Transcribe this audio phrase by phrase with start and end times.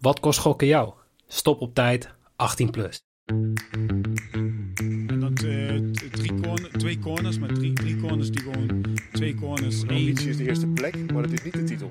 [0.00, 0.92] Wat kost gokken jou?
[1.26, 3.02] Stop op tijd, 18 plus.
[3.26, 9.82] En dat eh, drie corner, twee corners, maar drie, drie corners die gewoon twee corners.
[9.82, 11.90] Ambitie is de eerste plek, maar het is niet de titel.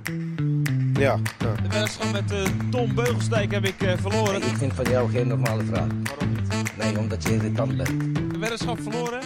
[0.93, 1.55] Ja, ja.
[1.55, 4.35] De wedstrijd met eh, Tom Beugelsdijk heb ik eh, verloren.
[4.35, 5.87] Ik vind van jou geen normale vraag.
[6.03, 6.77] Waarom niet?
[6.77, 8.15] Nee, omdat je irritant bent.
[8.31, 9.21] De weddenschap verloren?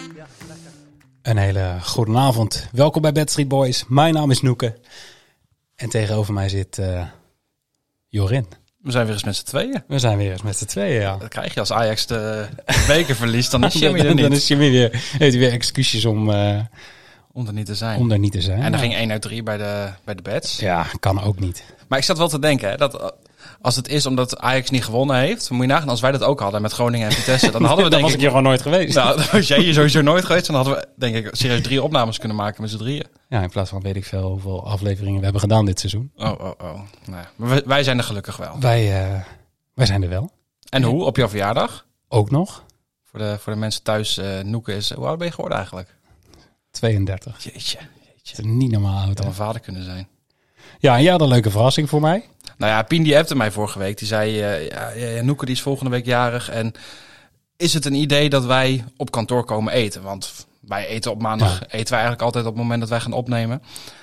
[1.22, 2.68] Een hele goede avond.
[2.72, 3.84] Welkom bij Bad Street Boys.
[3.88, 4.78] Mijn naam is Noeke.
[5.76, 7.08] En tegenover mij zit eh,
[8.08, 8.62] Jorin.
[8.84, 9.82] We zijn weer eens met z'n tweeën.
[9.86, 11.16] We zijn weer eens met z'n tweeën, ja.
[11.16, 12.46] Dat krijg je als Ajax de
[12.86, 14.24] beker verliest, dan is Jimmy er dan, niet.
[14.24, 16.60] dan is Jimmy weer, heeft hij weer excuses om, eh,
[17.32, 17.98] Om er niet te zijn.
[18.00, 18.62] om er niet te zijn.
[18.62, 18.78] En Ja.
[18.78, 20.58] ging 1 uit 3 bij de, bij de bets.
[20.60, 21.64] Ja, kan ook niet.
[21.88, 23.14] Maar ik zat wel te denken, hè, dat
[23.64, 26.40] als het is omdat Ajax niet gewonnen heeft, moet je nagaan als wij dat ook
[26.40, 28.16] hadden met Groningen en Vitesse, dan hadden we dan denk was ik...
[28.16, 28.94] ik hier gewoon nooit geweest.
[28.94, 31.82] Nou, dan was jij hier sowieso nooit geweest, dan hadden we denk ik serieus drie
[31.82, 33.06] opnames kunnen maken met z'n drieën.
[33.28, 36.12] Ja, in plaats van weet ik veel hoeveel afleveringen we hebben gedaan dit seizoen.
[36.16, 36.80] Oh, oh, oh.
[37.04, 38.60] Nou, maar wij, wij zijn er gelukkig wel.
[38.60, 39.20] Wij, eh,
[39.74, 40.30] wij zijn er wel.
[40.68, 41.04] En hoe?
[41.04, 41.86] Op jouw verjaardag?
[42.08, 42.64] Ook nog.
[43.02, 44.92] Voor de, voor de mensen thuis, eh Noeke is...
[44.92, 45.96] Hoe oud ben je geworden eigenlijk?
[46.70, 47.44] 32.
[47.44, 47.78] Jeetje,
[48.22, 49.16] Het is niet normaal oud.
[49.16, 50.08] dat mijn vader kunnen zijn.
[50.78, 52.24] Ja, en jij had een leuke verrassing voor mij.
[52.58, 53.98] Nou ja, Pien die appte mij vorige week.
[53.98, 56.50] Die zei, eh, ja, ja, Noeke die is volgende week jarig.
[56.50, 56.72] En
[57.56, 60.02] is het een idee dat wij op kantoor komen eten?
[60.02, 61.66] Want wij eten op maandag, Ja.
[61.66, 63.62] eten wij eigenlijk altijd op het moment dat wij gaan opnemen.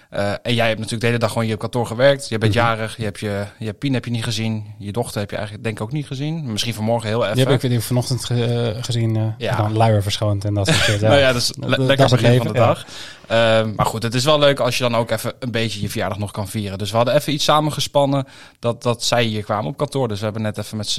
[0.10, 2.30] Eh, en jij hebt natuurlijk de hele dag gewoon hier op kantoor gewerkt.
[2.30, 2.64] Je bent Mhm.
[2.64, 4.66] jarig, je hebt je, je Pien heb je niet gezien.
[4.78, 6.52] Je dochter heb je eigenlijk denk ik ook niet gezien.
[6.52, 7.36] Misschien vanmorgen heel even.
[7.36, 9.34] Die heb ik weet ik, vanochtend ge- eh, gezien.
[9.38, 9.56] Ja.
[9.56, 10.86] Dan luier verschoond en dat soort.
[11.02, 11.08] Ja.
[11.08, 12.86] Nou ja, dat is le- lekker begin van de dag.
[13.32, 15.90] Ehm, maar goed, het is wel leuk als je dan ook even een beetje je
[15.90, 16.78] verjaardag nog kan vieren.
[16.78, 18.28] Dus we hadden even iets samengespannen
[18.60, 20.08] dat, dat zij hier kwamen op kantoor.
[20.08, 20.90] Dus we hebben net even met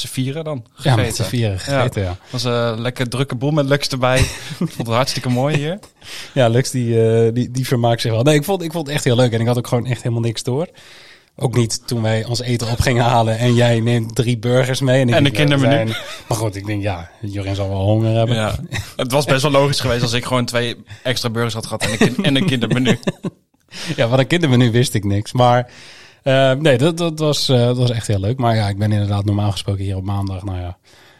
[0.00, 0.98] z'n vieren dan gegeten.
[0.98, 2.16] Ja, met z'n vieren gegeten, ja.
[2.30, 4.18] Was een lekker drukke boel met Lux erbij.
[4.18, 5.78] ik vond het hartstikke mooi hier.
[6.32, 8.22] Ja, Lux die, eh, die, die vermaakt zich wel.
[8.22, 9.32] Nee, ik vond, ik vond het echt heel leuk.
[9.32, 10.68] En ik had ook gewoon echt helemaal niks door.
[11.36, 15.00] Ook niet toen wij ons eten op gingen halen en jij neemt drie burgers mee.
[15.00, 15.72] En, ik En denk, een kindermenu.
[15.72, 18.36] zijn- Maar goed, ik denk, ja, Jorin zal wel honger hebben.
[18.36, 18.54] Ja.
[18.96, 21.90] Het was best wel logisch geweest als ik gewoon twee extra burgers had gehad en
[21.90, 22.98] een, kin- en een kindermenu.
[23.96, 25.32] Ja, van een kindermenu wist ik niks.
[25.32, 25.70] Maar
[26.22, 28.38] eh, nee, dat, dat, was, eh, dat was echt heel leuk.
[28.38, 30.44] Maar ja, ik ben inderdaad normaal gesproken hier op maandag.
[30.44, 30.78] Nou ja,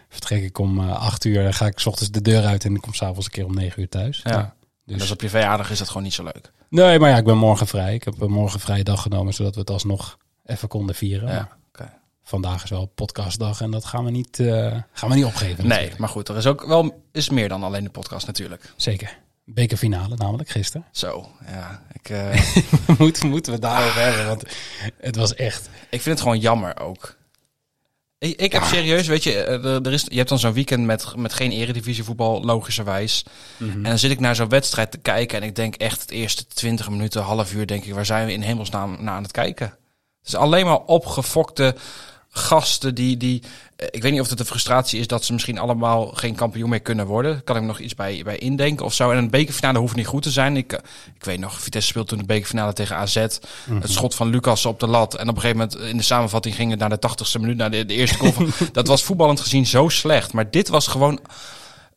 [0.08, 1.42] vertrek ik om eh, acht uur.
[1.42, 3.54] Dan ga ik 's ochtends de deur uit en ik kom s'avonds een keer om
[3.54, 4.20] negen uur thuis.
[4.24, 4.54] Ja.
[4.98, 6.52] Dus, op je is dat gewoon niet zo leuk.
[6.68, 7.94] Nee, maar ja, ik ben morgen vrij.
[7.94, 11.28] Ik heb een morgen vrije dag genomen, zodat we het alsnog even konden vieren.
[11.28, 11.60] Ja.
[12.24, 15.66] Vandaag is wel podcastdag en dat gaan we niet, eh, gaan we niet opgeven.
[15.66, 18.72] Nee, maar goed, er is ook wel is meer dan alleen de podcast natuurlijk.
[18.76, 19.18] Zeker.
[19.44, 20.86] Bekerfinale namelijk gisteren.
[20.90, 21.82] Zo, ja.
[21.92, 22.54] Ik, eh,
[22.98, 24.42] moeten, moeten we daarover hebben, want
[25.00, 25.68] het was echt...
[25.90, 27.16] ik vind het gewoon jammer ook.
[28.22, 31.16] Ik, ik heb serieus, weet je, eh, er, is, je hebt dan zo'n weekend met,
[31.16, 33.24] met geen eredivisie voetbal, logischerwijs.
[33.58, 36.46] En dan zit ik naar zo'n wedstrijd te kijken en ik denk echt het eerste
[36.46, 39.66] 20 minuten, half uur, denk ik, waar zijn we in hemelsnaam naar aan het kijken?
[39.66, 41.74] Het is alleen maar opgefokte
[42.28, 43.42] gasten die, die
[43.90, 46.80] ik weet niet of het de frustratie is dat ze misschien allemaal geen kampioen meer
[46.80, 47.44] kunnen worden.
[47.44, 49.10] Kan ik me nog iets bij, bij indenken of zo.
[49.10, 50.56] En een bekerfinale hoeft niet goed te zijn.
[50.56, 50.78] Ik, eh,
[51.14, 53.14] ik weet nog, Vitesse speelde toen de bekerfinale tegen AZ.
[53.14, 53.40] Het
[53.82, 55.14] schot van Lucas op de lat.
[55.14, 57.70] En op een gegeven moment in de samenvatting ging het naar de tachtigste minuut, naar
[57.70, 60.32] de, de eerste van- dat was voetballend gezien zo slecht.
[60.32, 61.20] Maar dit was gewoon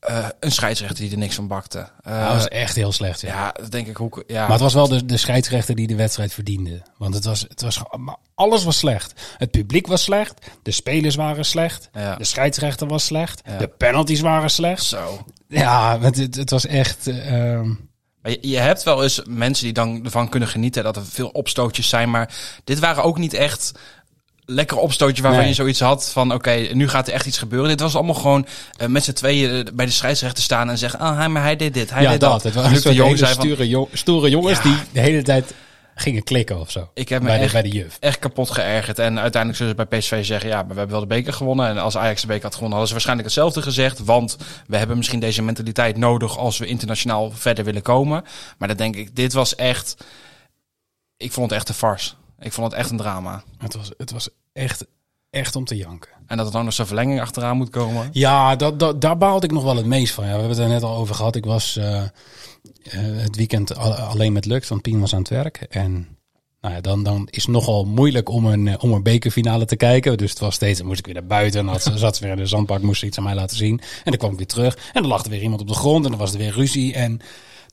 [0.05, 1.89] eh, een scheidsrechter die er niks van bakte.
[2.01, 3.27] Eh, dat was echt heel slecht, ja.
[3.27, 4.23] ja, dat denk ik hoe.
[4.27, 6.81] Ja, Maar het was wel de, de scheidsrechter die de wedstrijd verdiende.
[6.97, 9.21] Want het was, het was, maar alles was slecht.
[9.37, 10.45] Het publiek was slecht.
[10.61, 11.89] De spelers waren slecht.
[11.93, 12.15] Ja.
[12.15, 13.41] De scheidsrechter was slecht.
[13.45, 13.57] Ja.
[13.57, 14.83] De penalties waren slecht.
[14.83, 15.25] zo.
[15.47, 17.07] Ja, het, het, het was echt...
[17.07, 17.73] eh, ehm,
[18.41, 22.09] je hebt wel eens mensen die dan ervan kunnen genieten dat er veel opstootjes zijn.
[22.09, 22.33] Maar
[22.63, 23.71] dit waren ook niet echt
[24.45, 25.49] lekkere opstootjes waarvan Nee.
[25.49, 27.69] je zoiets had van oké, nu gaat er echt iets gebeuren.
[27.69, 28.47] Dit was allemaal gewoon
[28.77, 31.55] eh, met z'n tweeën eh, bij de scheidsrechter staan en zeggen, ah, hij, maar hij
[31.55, 32.31] deed dit, hij ja, deed dat.
[32.31, 32.43] dat.
[32.43, 34.63] Het Luc waren de een Jong hele zei van, stoere, jo- stoere jongens Ja.
[34.63, 35.53] die de hele tijd
[35.97, 36.89] gingen klikken of zo.
[36.93, 37.97] ik heb me bij, de, echt, bij de juf.
[37.99, 38.99] echt kapot geërgerd.
[38.99, 41.67] En uiteindelijk zullen ze bij PSV zeggen, ja, maar we hebben wel de beker gewonnen.
[41.67, 43.99] En als Ajax de beker had gewonnen, hadden ze waarschijnlijk hetzelfde gezegd.
[44.03, 48.23] Want we hebben misschien deze mentaliteit nodig als we internationaal verder willen komen.
[48.57, 49.95] Maar dan denk ik, dit was echt,
[51.17, 52.11] ik vond het echt een farce.
[52.39, 53.43] Ik vond het echt een drama.
[53.57, 54.85] Het was, het was echt,
[55.29, 56.09] echt om te janken.
[56.27, 58.09] En dat er dan nog zo'n verlenging achteraan moet komen.
[58.11, 60.23] Ja, dat, dat, daar baalde ik nog wel het meest van.
[60.23, 61.35] Ja, we hebben het er net al over gehad.
[61.35, 62.09] Ik was eh, eh,
[62.97, 65.57] het weekend al- alleen met Lux, want Pien was aan het werk.
[65.69, 66.07] En
[66.61, 69.75] nou ja, dan, dan is het nogal moeilijk om een, eh, om een bekerfinale te
[69.75, 70.17] kijken.
[70.17, 71.59] Dus het was steeds, dan moest ik weer naar buiten.
[71.59, 73.57] En dan had ze- zat weer in de zandbak, moest ze iets aan mij laten
[73.57, 73.79] zien.
[73.79, 74.75] En dan kwam ik weer terug.
[74.93, 76.93] En dan lag er weer iemand op de grond en dan was er weer ruzie.
[76.93, 77.19] En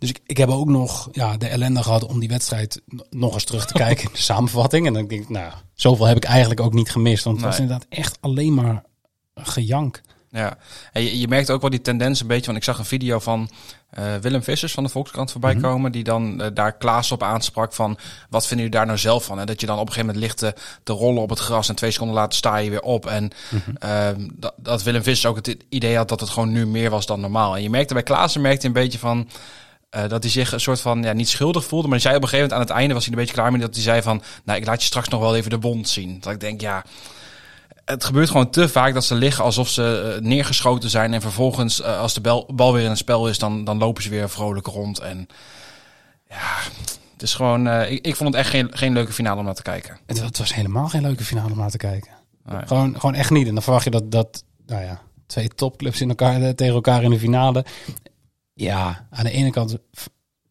[0.02, 3.44] dus ik, ik heb ook nog ja, de ellende gehad om die wedstrijd nog eens
[3.44, 4.86] terug te kijken in de samenvatting.
[4.86, 7.24] En dan denk ik, nou, zoveel heb ik eigenlijk ook niet gemist.
[7.24, 7.66] Want het was Nee.
[7.66, 8.82] inderdaad echt alleen maar
[9.34, 10.00] gejank.
[10.30, 10.56] Ja,
[10.92, 13.18] en je, je merkt ook wel die tendens een beetje, want ik zag een video
[13.18, 13.50] van
[13.90, 15.62] eh, Willem Vissers van de Volkskrant voorbij Mhm.
[15.62, 17.96] komen, die dan eh, daar Klaas op aansprak van,
[18.30, 19.40] wat vinden jullie daar nou zelf van?
[19.40, 21.68] En dat je dan op een gegeven moment ligt te, te rollen op het gras
[21.68, 23.06] en twee seconden later sta je weer op.
[23.06, 23.76] En Mhm.
[23.78, 27.06] ehm, dat, dat Willem Vissers ook het idee had dat het gewoon nu meer was
[27.06, 27.56] dan normaal.
[27.56, 29.28] En je merkte bij Klaassen merkte een beetje van,
[29.92, 32.22] eh, dat hij zich een soort van, ja, niet schuldig voelde, maar hij zei op
[32.22, 34.02] een gegeven moment aan het einde was hij een beetje klaar mee, dat hij zei
[34.02, 36.20] van, nou, ik laat je straks nog wel even de wond zien.
[36.20, 36.84] Dat ik denk, ja,
[37.84, 41.14] het gebeurt gewoon te vaak dat ze liggen alsof ze eh, neergeschoten zijn.
[41.14, 44.02] En vervolgens, eh, als de bel, bal weer in het spel is, dan, dan lopen
[44.02, 44.98] ze weer vrolijk rond.
[44.98, 45.26] En
[46.28, 46.56] ja,
[47.12, 47.68] het is gewoon.
[47.68, 49.98] ik, ik vond het echt geen, geen leuke finale om naar te kijken.
[50.06, 52.10] Het, het was helemaal geen leuke finale om naar te kijken.
[52.46, 53.46] Gewoon, gewoon echt niet.
[53.48, 57.10] En dan verwacht je dat, dat nou ja, twee topclubs in elkaar, tegen elkaar in
[57.10, 57.64] de finale.
[58.54, 59.76] Ja, aan de ene kant,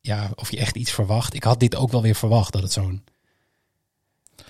[0.02, 1.34] ja, of je echt iets verwacht.
[1.34, 3.04] Ik had dit ook wel weer verwacht, dat het zo'n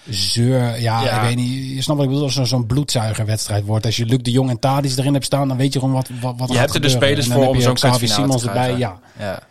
[0.10, 1.16] zeur, ja, Ja.
[1.16, 3.86] ik weet niet, je snapt wat ik bedoel, als zo'n bloedzuigerwedstrijd wordt.
[3.86, 6.10] Als je Luc de Jong en Tadis erin hebt staan, dan weet je gewoon wat,
[6.22, 9.00] wat, wat Je hebt er de spelers voor om zo'n Xavi kutfinale Simons erbij, ja.
[9.20, 9.50] Ja.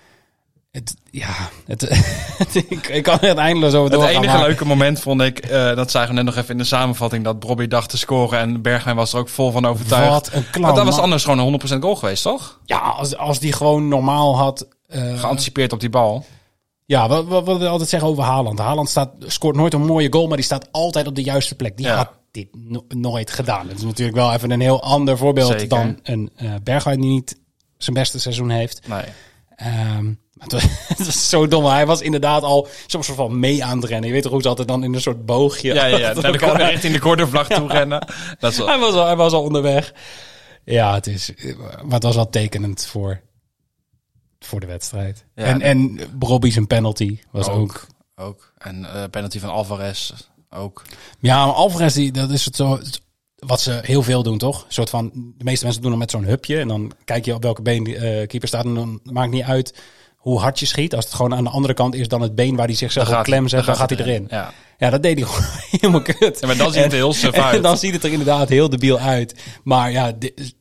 [0.70, 1.34] Het, ja,
[1.66, 1.82] het,
[2.54, 4.22] ik, ik kan er het eindeloos over Het doorgaan.
[4.22, 6.64] enige maar- leuke moment vond ik, eh, dat zagen we net nog even in de
[6.64, 10.10] samenvatting, dat Bobby dacht te scoren en Bergwijn was er ook vol van overtuigd.
[10.10, 10.64] Wat een clown.
[10.64, 11.04] Want dat was man.
[11.04, 12.60] anders gewoon een 100% goal geweest, toch?
[12.64, 14.68] Ja, als, als die gewoon normaal had...
[14.86, 16.24] eh, Geanticipeerd op die bal.
[16.84, 18.58] ja, wat, wat, wat we altijd zeggen over Haaland.
[18.58, 21.76] Haaland staat, scoort nooit een mooie goal, maar die staat altijd op de juiste plek.
[21.76, 21.96] Die Ja.
[21.96, 23.66] had dit no- nooit gedaan.
[23.68, 25.68] Dat is natuurlijk wel even een heel ander voorbeeld Zeker.
[25.68, 27.38] dan een eh Bergwijn die niet
[27.78, 28.88] zijn beste seizoen heeft.
[28.88, 29.02] Nee.
[29.56, 31.64] Ehm, maar het, was, zo dom.
[31.64, 34.06] Hij was inderdaad al zo'n soort van mee aan het rennen.
[34.06, 35.74] Je weet toch hoe ze altijd dan in een soort boogje...
[35.74, 36.12] Ja, ja, ja.
[36.20, 38.06] Naar de corner, richting de cornervlag toe rennen.
[38.38, 39.92] Dat is wel- hij, was al, hij was al onderweg.
[40.64, 41.32] Ja, het is,
[41.82, 43.20] maar het was wel tekenend voor,
[44.38, 45.24] voor de wedstrijd.
[45.34, 47.58] Ja, en, en Robbie zijn penalty was ook.
[47.58, 47.86] Ook.
[48.14, 48.52] Ook.
[48.58, 50.12] En eh penalty van Alvarez
[50.50, 50.82] ook.
[51.20, 52.80] Ja, maar Alvarez, die, dat is het zo.
[53.36, 54.64] Wat ze heel veel doen, toch?
[54.64, 55.10] Een soort van.
[55.36, 56.58] De meeste mensen doen het met zo'n hupje.
[56.58, 58.64] En dan kijk je op welke been die eh, keeper staat.
[58.64, 59.74] En dan maakt niet uit
[60.20, 60.94] hoe hard je schiet.
[60.94, 63.22] Als het gewoon aan de andere kant is dan het been waar hij zichzelf op
[63.22, 64.26] klem zet, dan gaat hij erin.
[64.30, 64.52] Ja.
[64.78, 66.38] Ja, dat deed hij gewoon helemaal kut.
[66.40, 68.68] Ja, maar dan ziet het er heel suf en dan ziet het er inderdaad heel
[68.68, 69.34] debiel uit.
[69.62, 70.12] Maar ja,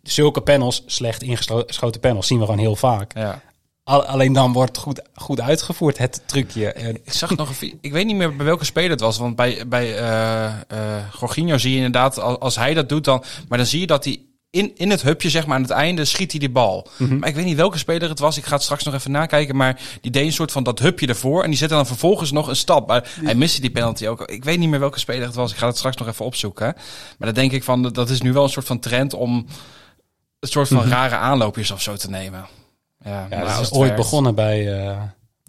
[0.03, 3.13] zulke panels, slecht ingeschoten panels, zien we gewoon heel vaak.
[3.17, 3.41] ja.
[3.83, 6.73] Al- alleen dan wordt goed, goed uitgevoerd, het trucje.
[7.03, 9.17] Ik zag nog een Ik weet niet meer bij welke speler het was.
[9.17, 10.51] Want bij, bij eh
[11.19, 13.23] Jorginho zie je inderdaad, als, als hij dat doet dan...
[13.47, 14.19] Maar dan zie je dat hij
[14.51, 16.87] in, in het hupje, zeg maar, aan het einde schiet hij die bal.
[16.97, 17.17] Mhm.
[17.19, 18.37] Maar ik weet niet welke speler het was.
[18.37, 19.55] Ik ga het straks nog even nakijken.
[19.55, 21.43] Maar die deed een soort van dat hupje ervoor.
[21.43, 22.87] En die zette dan vervolgens nog een stap.
[22.87, 24.21] Maar hij miste die penalty ook.
[24.21, 25.51] Ik weet niet meer welke speler het was.
[25.51, 26.73] Ik ga het straks nog even opzoeken.
[27.17, 29.45] Maar dan denk ik van, dat is nu wel een soort van trend om...
[30.39, 32.45] een soort van rare aanloopjes of zo te nemen.
[33.03, 33.39] Ja, Mhm.
[33.39, 34.97] Dat is ooit werkt- begonnen bij, eh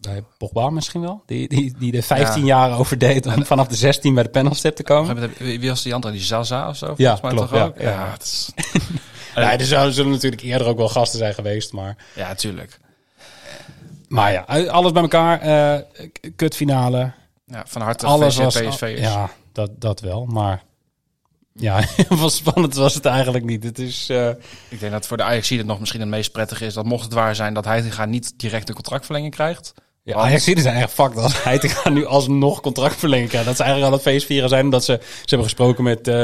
[0.00, 1.22] bij Pogba misschien wel.
[1.26, 4.76] Die, die, die er 15 jaar over deed om vanaf de 16 bij de penalstip
[4.76, 5.30] te komen.
[5.38, 6.12] Wie was die andere?
[6.12, 6.94] Die Zaza of zo?
[6.96, 7.78] Ja, Volgens mij klopt, toch ja, ook?
[7.80, 7.90] ja.
[7.90, 8.50] Ja, het is-
[9.34, 11.72] Ja, er zouden- zullen natuurlijk eerder ook wel gasten zijn geweest.
[11.72, 12.78] Maar, ja, natuurlijk.
[14.08, 15.40] maar ja, alles bij elkaar.
[15.40, 17.12] eh kutfinale.
[17.46, 18.60] Ja, van harte Alles was...
[18.60, 19.00] PSV'ers.
[19.00, 20.24] Ja, dat, dat wel.
[20.26, 20.62] Maar
[21.54, 23.64] ja, was spannend was het eigenlijk niet.
[23.64, 24.08] Het is...
[24.08, 24.28] eh,
[24.68, 26.74] Ik denk dat voor de Ajax het nog misschien het meest prettig is...
[26.74, 29.72] dat mocht het waar zijn dat Heitinga niet direct een contractverlenging krijgt.
[30.10, 33.46] Ja, Ajax zijn echt fucked als hij te gaan nu alsnog contractverlengen krijgt.
[33.46, 34.70] Dat ze eigenlijk al het feestvieren zijn.
[34.70, 36.14] Dat ze, ze hebben gesproken met eh,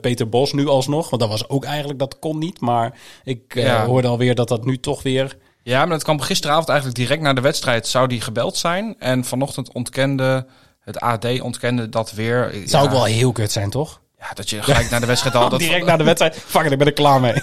[0.00, 1.10] Peter Bos nu alsnog.
[1.10, 2.60] Want dat was ook eigenlijk, dat kon niet.
[2.60, 3.84] Maar ik eh, Ja.
[3.84, 5.36] hoorde alweer dat dat nu toch weer...
[5.62, 7.86] Ja, maar dat kwam gisteravond eigenlijk direct na de wedstrijd...
[7.86, 8.96] zou die gebeld zijn.
[8.98, 10.46] En vanochtend ontkende...
[10.80, 12.50] Het AD ontkende dat weer.
[12.52, 14.00] Het zou ook wel heel kut zijn, toch?
[14.18, 15.48] Ja, dat je gelijk naar de wedstrijd al...
[15.50, 16.36] Dat Direct na de wedstrijd.
[16.46, 17.34] Fuck it, ik ben er klaar mee.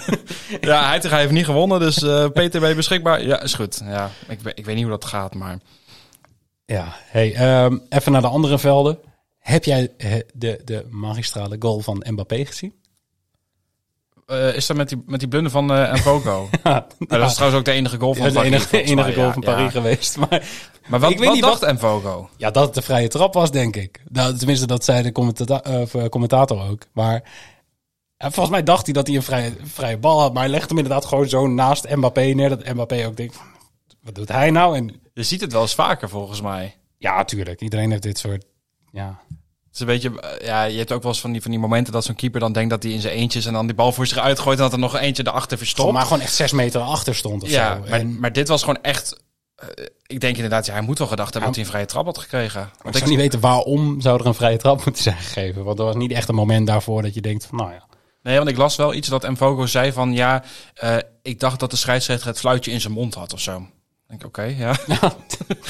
[0.60, 3.24] Ja, Heitinga heeft niet gewonnen, dus eh Peter ben je beschikbaar?
[3.24, 3.80] Ja, is goed.
[3.84, 5.58] Ja, ik, ik weet niet hoe dat gaat, maar...
[6.66, 8.98] ja, hey, ehm, even naar de andere velden.
[9.38, 9.90] Heb jij
[10.34, 12.74] de, de magistrale goal van Mbappé gezien?
[14.26, 15.66] Eh, is dat met die, met die blunder van?
[15.72, 15.92] Ja,
[16.62, 19.32] Nou, dat is trouwens ook de enige goal van de Paris, enige, goal ja.
[19.32, 19.54] van Ja.
[19.54, 20.16] Paris geweest.
[20.16, 20.42] Maar
[20.88, 22.28] Maar wat, Ik weet wat niet dacht Nvogo?
[22.36, 24.02] Ja, dat het de vrije trap was, denk ik.
[24.08, 26.82] Nou, tenminste, dat zei de commenta eh, commentator ook.
[26.92, 27.22] Maar
[28.18, 30.32] volgens mij dacht hij dat hij een vrije, vrije bal had.
[30.32, 32.48] Maar hij legde hem inderdaad gewoon zo naast Mbappé neer.
[32.48, 33.46] Dat Mbappé ook denkt, van,
[34.02, 34.76] wat doet hij nou?
[34.76, 36.76] En Je ziet het wel eens vaker, volgens mij.
[36.98, 37.60] ja, tuurlijk.
[37.60, 38.44] Iedereen heeft dit soort...
[38.92, 41.50] Ja, Het is een beetje, eh, ja, je hebt ook wel eens van die, van
[41.50, 43.74] die momenten dat zo'n keeper dan denkt dat hij in zijn eentjes en dan die
[43.74, 45.92] bal voor zich uitgooit en dat er nog eentje erachter verstopt.
[45.92, 47.80] maar gewoon echt zes meter achter stond of ja, zo.
[47.80, 49.22] maar, En maar dit was gewoon echt,
[49.56, 49.68] eh,
[50.06, 51.56] ik denk inderdaad, ja, hij moet wel gedacht hebben Ja.
[51.56, 52.62] dat hij een vrije trap had gekregen.
[52.62, 55.64] ik Want zou niet weten waarom zou er een vrije trap moeten zijn gegeven.
[55.64, 57.86] Want er was niet echt een moment daarvoor dat je denkt van, nou ja.
[58.22, 60.44] Nee, want ik las wel iets dat Mvogo zei van, ja,
[60.74, 63.66] eh, ik dacht dat de scheidsrechter het fluitje in zijn mond had of zo.
[64.08, 64.76] Ik denk, oké, ja.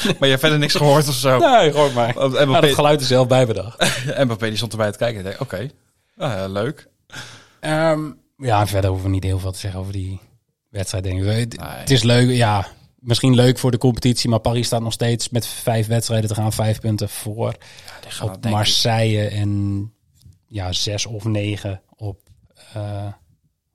[0.07, 1.39] maar je hebt verder niks gehoord of zo.
[1.39, 2.15] Nee, gewoon maar.
[2.15, 4.03] Had het Mbappé, geluid er zelf bij bedacht.
[4.25, 5.71] Mbappé die stond erbij te kijken en ik denk, oké,
[6.17, 6.89] ah, ja, leuk.
[7.61, 10.21] Ehm, Ja, en verder hoeven we niet heel veel te zeggen over die
[10.69, 11.27] wedstrijd, denk ik.
[11.27, 11.69] Het, Nee.
[11.69, 12.67] het is leuk, ja,
[12.99, 16.53] misschien leuk voor de competitie, maar Paris staat nog steeds met vijf wedstrijden te gaan,
[16.53, 17.55] vijf punten voor
[18.01, 19.93] dat op ik- Marseille en
[20.47, 22.21] ja, zes of negen op,
[22.73, 23.07] eh,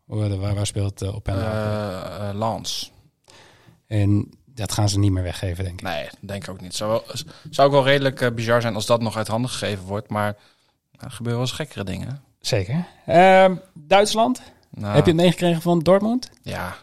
[0.05, 2.91] waar, waar, speelt uh, op en Eh, eh, Lans.
[3.87, 5.85] En dat gaan ze niet meer weggeven, denk ik.
[5.85, 6.75] Nee, denk ik ook niet.
[6.75, 7.03] Zou, wel,
[7.49, 10.09] zou ook wel redelijk eh, bizar zijn als dat nog uit handen gegeven wordt.
[10.09, 10.35] Maar
[10.97, 12.21] er gebeuren wel eens gekkere dingen.
[12.39, 12.85] Zeker.
[13.05, 16.29] Ehm, Duitsland, Nou, heb je het meegekregen van Dortmund?
[16.41, 16.75] Ja.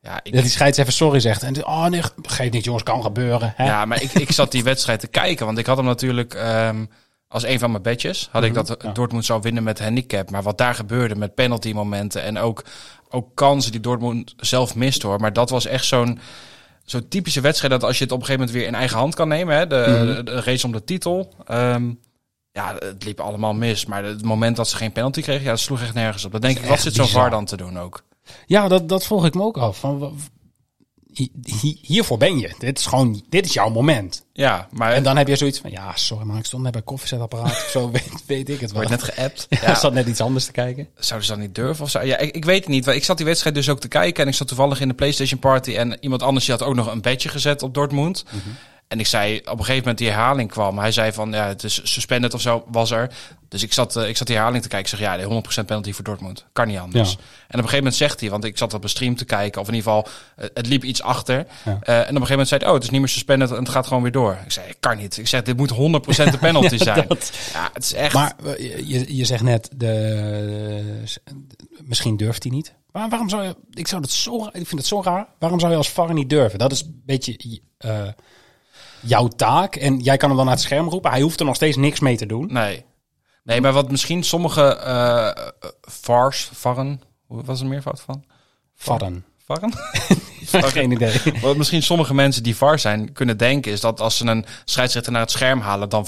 [0.00, 1.42] Ja, ik, Dat die scheids even sorry zegt.
[1.42, 3.52] En oh nee, geef niet jongens, kan gebeuren.
[3.56, 3.64] Hè?
[3.64, 5.46] ja, maar ik, ik zat die wedstrijd te kijken.
[5.46, 6.84] Want ik had hem natuurlijk ehm,
[7.28, 8.28] als een van mijn bedjes.
[8.32, 8.92] Had ik dat Mhm, ja.
[8.92, 10.30] Dortmund zou winnen met handicap.
[10.30, 12.22] Maar wat daar gebeurde met penalty momenten.
[12.22, 12.64] En ook,
[13.10, 15.20] ook kansen die Dortmund zelf mist hoor.
[15.20, 16.18] Maar dat was echt zo'n
[16.84, 17.72] zo'n typische wedstrijd.
[17.72, 19.56] Dat als je het op een gegeven moment weer in eigen hand kan nemen.
[19.56, 20.06] Hè, de, Mhm.
[20.14, 21.34] de, de race om de titel.
[21.46, 21.90] ehm,
[22.52, 23.86] ja, het liep allemaal mis.
[23.86, 26.32] Maar het moment dat ze geen penalty kregen, ja, dat sloeg echt nergens op.
[26.32, 27.20] Dan denk ik, wat zit zo'n bizar.
[27.20, 28.02] VAR dan te doen ook?
[28.46, 29.78] Ja, dat, dat vroeg ik me ook af.
[29.78, 30.18] Van,
[31.82, 32.54] hiervoor ben je.
[32.58, 34.24] Dit is gewoon, dit is jouw moment.
[34.32, 36.82] Ja, maar En dan heb je zoiets van, ja, sorry, maar ik stond net bij
[36.82, 38.80] koffiezetapparaat of zo, weet, weet ik het wel.
[38.82, 39.46] word je net geappt.
[39.62, 40.88] ja, ik zat net iets anders te kijken.
[40.94, 42.00] Zouden ze dat niet durven of zo?
[42.00, 42.84] Ja, ik, ik weet het niet.
[42.84, 44.94] want Ik zat die wedstrijd dus ook te kijken en ik zat toevallig in de
[44.94, 48.24] PlayStation Party en iemand anders die had ook nog een bedje gezet op Dortmund.
[48.88, 50.78] En ik zei op een gegeven moment die herhaling kwam.
[50.78, 53.10] Hij zei van ja, het is suspended of zo was er.
[53.48, 54.92] Dus ik zat, eh, ik zat die herhaling te kijken.
[54.92, 55.24] Ik zeg ja, de
[55.62, 56.44] 100% penalty voor Dortmund.
[56.52, 57.10] Kan niet anders.
[57.10, 57.16] Ja.
[57.16, 59.60] En op een gegeven moment zegt hij, want ik zat op een stream te kijken,
[59.60, 61.46] of in ieder geval eh, het liep iets achter.
[61.64, 61.78] Ja.
[61.82, 63.56] Eh, en op een gegeven moment zei hij, oh, het is niet meer suspended en
[63.56, 64.38] het gaat gewoon weer door.
[64.44, 65.16] Ik zei, kan niet.
[65.18, 65.74] Ik zeg, dit moet 100%
[66.30, 67.04] de penalty zijn.
[67.08, 68.14] dat- Ja, het is echt.
[68.14, 71.02] Maar je, je zegt net, de,
[71.84, 72.74] misschien durft hij niet.
[72.92, 75.26] Maar waarom zou je, ik, zou dat zo, ik vind het zo raar.
[75.38, 76.58] Waarom zou je als VAR niet durven?
[76.58, 77.60] Dat is een beetje
[79.02, 79.76] jouw taak.
[79.76, 81.10] En jij kan hem dan naar het scherm roepen.
[81.10, 82.48] Hij hoeft er nog steeds niks mee te doen.
[82.52, 82.84] Nee.
[83.44, 85.30] Nee, maar wat misschien sommige eh,
[85.80, 88.24] VARs, VARen, hoe was er meervoud van?
[88.76, 89.24] Varren.
[89.46, 89.72] VARen?
[90.72, 91.20] Geen idee.
[91.40, 95.12] Wat misschien sommige mensen die VAR zijn kunnen denken is dat als ze een scheidsrechter
[95.12, 96.06] naar het scherm halen, dan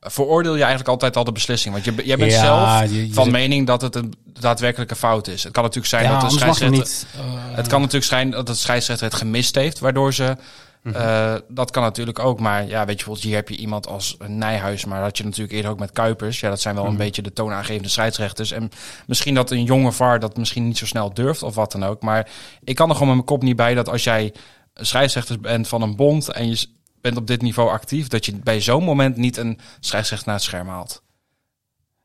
[0.00, 1.72] veroordeel je eigenlijk altijd al de beslissing.
[1.74, 4.96] Want je, jij bent Ja, zelf je- je van zit- mening dat het een daadwerkelijke
[4.96, 5.42] fout is.
[5.44, 6.78] Het kan natuurlijk zijn Ja, dat de scheidsrechter...
[6.78, 7.06] niet.
[7.54, 10.36] Het kan natuurlijk zijn dat de scheidsrechter het gemist heeft, waardoor ze.
[10.82, 10.96] Mhm.
[10.96, 12.40] eh, dat kan natuurlijk ook.
[12.40, 15.24] Maar ja, weet je, bijvoorbeeld hier heb je iemand als Nijhuis, maar dat had je
[15.24, 16.40] natuurlijk eerder ook met Kuipers.
[16.40, 16.92] Ja, dat zijn wel Mhm.
[16.92, 18.50] een beetje de toonaangevende scheidsrechters.
[18.52, 18.70] En
[19.06, 22.02] misschien dat een jonge VAR dat misschien niet zo snel durft of wat dan ook.
[22.02, 22.30] Maar
[22.64, 24.32] ik kan er gewoon met mijn kop niet bij dat als jij
[24.74, 26.66] scheidsrechter bent van een bond en je
[27.00, 30.44] bent op dit niveau actief, dat je bij zo'n moment niet een scheidsrechter naar het
[30.44, 31.02] scherm haalt.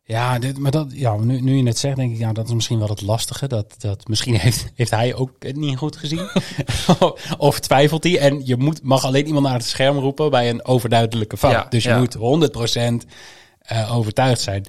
[0.07, 2.53] Ja, dit, maar dat, ja nu, nu je het zegt, denk ik, ja, dat is
[2.53, 3.47] misschien wel het lastige.
[3.47, 6.29] Dat, dat misschien heeft, heeft hij ook het niet goed gezien.
[7.37, 8.19] of twijfelt hij.
[8.19, 11.51] En je moet, mag alleen iemand naar het scherm roepen bij een overduidelijke fout.
[11.51, 11.99] Ja, dus je ja.
[11.99, 12.17] moet
[13.05, 13.07] 100%
[13.59, 14.65] eh, overtuigd zijn.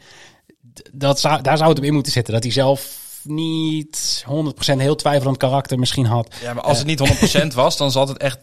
[0.92, 2.34] Dat zou, daar zou het hem in moeten zitten.
[2.34, 4.24] Dat hij zelf niet
[4.72, 6.34] 100% heel twijfelend karakter misschien had.
[6.42, 8.38] Ja, maar als het niet 100% was, dan zat het echt.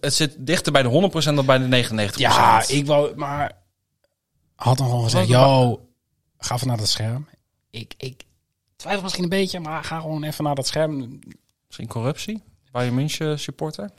[0.00, 2.16] Het zit dichter bij de 100% dan bij de 99%.
[2.16, 3.52] Ja, ik wou, maar
[4.54, 5.80] had dan gewoon gezegd, yo,
[6.40, 7.28] ga even naar dat scherm.
[7.70, 8.22] Ik, ik
[8.76, 11.18] twijfel misschien een beetje, maar ga gewoon even naar dat scherm.
[11.66, 12.42] Misschien corruptie?
[12.70, 13.90] Bayern München supporter?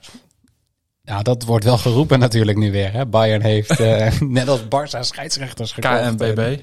[1.03, 2.91] Ja, dat wordt wel geroepen natuurlijk nu weer.
[2.91, 3.05] Hè?
[3.05, 6.15] Bayern heeft eh, net als Barça scheidsrechters gekocht.
[6.15, 6.60] KNBB.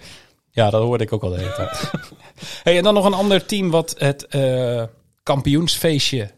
[0.50, 1.90] Ja, dat hoorde ik ook al de hele tijd.
[2.64, 4.84] hey, en dan nog een ander team wat het eh,
[5.22, 6.30] kampioensfeestje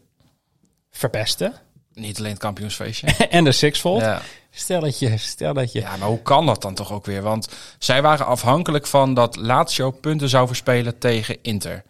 [0.89, 1.53] verpestte.
[1.93, 3.07] Niet alleen het kampioensfeestje.
[3.29, 4.01] en de Sixfold.
[4.01, 4.21] ja.
[4.51, 5.79] Stel dat je, stel dat je...
[5.79, 7.21] ja, maar hoe kan dat dan toch ook weer?
[7.21, 7.47] Want
[7.79, 11.83] zij waren afhankelijk van dat Lazio punten zou verspelen tegen Inter.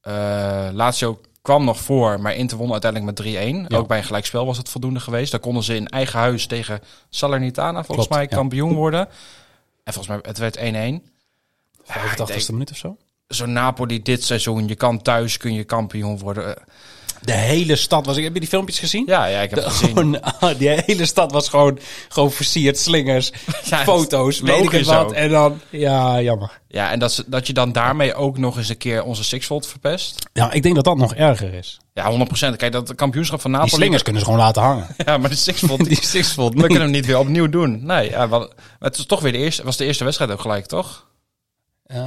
[0.00, 3.26] Eh Lazio kwam nog voor, maar Inter won uiteindelijk met
[3.66, 3.68] 3-1.
[3.68, 3.76] Ja.
[3.76, 5.30] Ook bij een gelijkspel was het voldoende geweest.
[5.30, 6.80] Daar konden ze in eigen huis tegen
[7.10, 8.36] Salernitana volgens Klopt, mij ja.
[8.36, 9.08] kampioen worden.
[9.84, 10.60] En volgens mij, het werd 1-1.
[10.60, 11.00] Ja, ik
[11.84, 12.96] 85ste denk, minuut of zo.
[13.28, 16.56] Zo'n Napoli dit seizoen, je kan thuis, kun je kampioen worden.
[16.56, 16.62] Eh,
[17.22, 18.16] De hele stad was...
[18.16, 19.02] Heb je die filmpjes gezien?
[19.06, 19.88] Ja, ja, ik heb De- het gezien.
[19.88, 23.30] gewoon, ah, die hele stad was gewoon, gewoon versierd, slingers,
[23.70, 25.12] Ja, foto's, weet ik wat.
[25.12, 26.60] En dan, ja, jammer.
[26.68, 30.28] Ja, en dat, dat je dan daarmee ook nog eens een keer onze Sixfold verpest.
[30.32, 31.80] Ja, ik denk dat dat nog erger is.
[31.94, 32.56] Ja, 100%.
[32.56, 33.80] Kijk, dat kampioenschap van Die Napoli...
[33.80, 34.86] slingers kunnen ze gewoon laten hangen.
[35.06, 35.84] Ja, maar de Sixfold...
[35.84, 37.84] Die Sixfold we kunnen hem niet weer opnieuw doen.
[37.86, 38.46] Nee, ja, maar
[38.78, 39.64] het is toch weer de eerste...
[39.64, 41.06] was de eerste wedstrijd ook gelijk, toch?
[41.86, 41.98] Eh,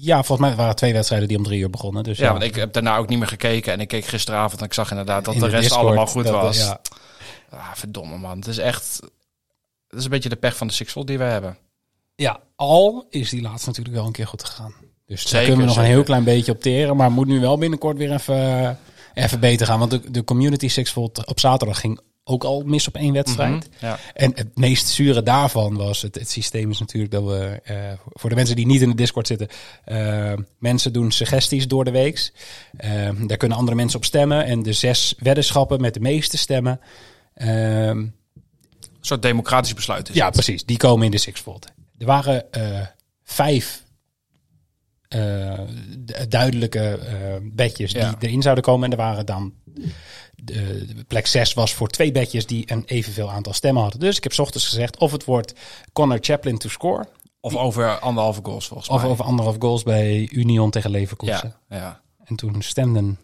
[0.00, 2.02] ja, volgens mij waren het twee wedstrijden die om drie uur begonnen.
[2.02, 3.72] Dus Ja, want ik heb daarna ook niet meer gekeken.
[3.72, 6.24] En ik keek gisteravond en ik zag inderdaad dat in de rest Discord, allemaal goed
[6.24, 6.58] dat- was.
[6.58, 6.80] Ja.
[7.50, 8.38] Ah, verdomme man.
[8.38, 8.98] Het is echt...
[9.88, 11.56] Het is een beetje de pech van de Sixfold die we hebben.
[12.14, 14.74] ja, al is die laatste natuurlijk wel een keer goed gegaan.
[15.06, 16.96] Dus daar Zeker, kunnen we nog een heel klein beetje op teren.
[16.96, 18.78] Maar moet nu wel binnenkort weer even,
[19.14, 19.78] even beter gaan.
[19.78, 23.68] Want de, de Community Sixfold op zaterdag ging ook al mis op één wedstrijd.
[23.70, 23.98] Mhm, ja.
[24.14, 27.76] En het meest zure daarvan was, het, het systeem is natuurlijk dat we, eh,
[28.12, 29.48] voor de mensen die niet in de Discord zitten,
[29.84, 32.32] eh, mensen doen suggesties door de weeks.
[32.76, 34.44] Eh, daar kunnen andere mensen op stemmen.
[34.44, 36.80] En de zes weddenschappen met de meeste stemmen,
[37.34, 37.48] ehm,
[37.98, 38.12] Een
[39.00, 40.34] soort democratisch besluit is ja, het.
[40.34, 40.64] precies.
[40.64, 41.66] Die komen in de Sixfold.
[41.98, 42.86] Er waren eh,
[43.22, 43.84] vijf
[45.08, 46.98] du- duidelijke
[47.42, 48.10] bedjes Ja.
[48.18, 48.84] die erin zouden komen.
[48.84, 49.52] En er waren dan...
[50.44, 54.00] De, de plek 6 was voor twee bedjes die een evenveel aantal stemmen hadden.
[54.00, 55.52] Dus ik heb ochtends gezegd of het wordt
[55.92, 57.06] Connor Chaplin to score...
[57.42, 59.10] Of over anderhalve goals volgens of mij.
[59.10, 61.54] over anderhalf goals bij Union tegen Leverkusen.
[61.68, 62.00] ja, ja.
[62.24, 63.18] En toen stemden...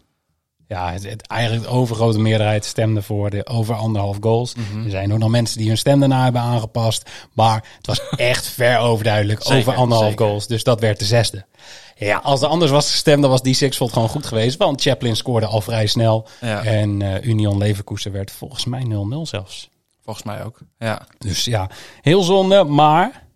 [0.67, 4.55] Ja, het, het- eigenlijk de overgrote meerderheid stemde voor de over anderhalf goals.
[4.55, 4.83] Mhm.
[4.83, 7.09] Er zijn ook nog mensen die hun stem daarna hebben aangepast.
[7.33, 10.25] Maar het was echt ver overduidelijk Zeker, over anderhalf zeker.
[10.25, 10.47] goals.
[10.47, 11.45] Dus dat werd de zesde.
[11.99, 14.57] Ja, als er anders was gestemd, dan was die Sixfold gewoon goed geweest.
[14.57, 16.27] Want Chaplin scoorde al vrij snel.
[16.41, 16.63] Ja.
[16.63, 19.69] En eh, Union Leverkusen werd volgens mij 0-0 zelfs.
[20.03, 20.59] Volgens mij ook.
[20.79, 21.69] Ja, Dus ja,
[22.01, 22.63] heel zonde.
[22.63, 23.27] Maar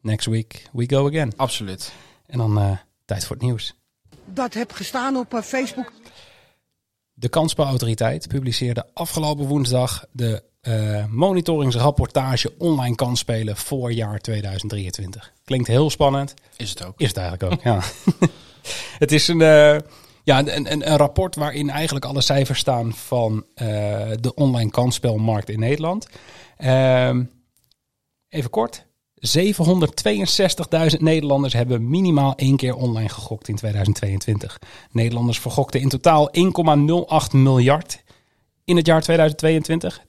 [0.00, 1.32] next week we go again.
[1.36, 1.92] absoluut.
[2.26, 2.70] En dan eh,
[3.04, 3.74] tijd voor het nieuws.
[4.24, 5.92] dat heb gestaan op eh, Facebook.
[7.14, 15.32] De Kansspelautoriteit publiceerde afgelopen woensdag de eh, monitoringsrapportage online kansspelen voor jaar 2023.
[15.44, 16.34] Klinkt heel spannend.
[16.56, 16.94] Is het ook.
[17.00, 17.80] Is het eigenlijk ook, ja.
[19.04, 19.76] het is een, eh,
[20.24, 23.66] ja, een, een, een rapport waarin eigenlijk alle cijfers staan van eh,
[24.20, 26.08] de online kansspelmarkt in Nederland.
[26.56, 27.24] Ehm,
[28.28, 28.84] even kort.
[29.14, 34.58] 762.000 Nederlanders hebben minimaal één keer online gegokt in 2022.
[34.90, 38.04] Nederlanders vergokten in totaal 1,08 miljard
[38.66, 40.00] in het jaar 2022.
[40.00, 40.02] 92%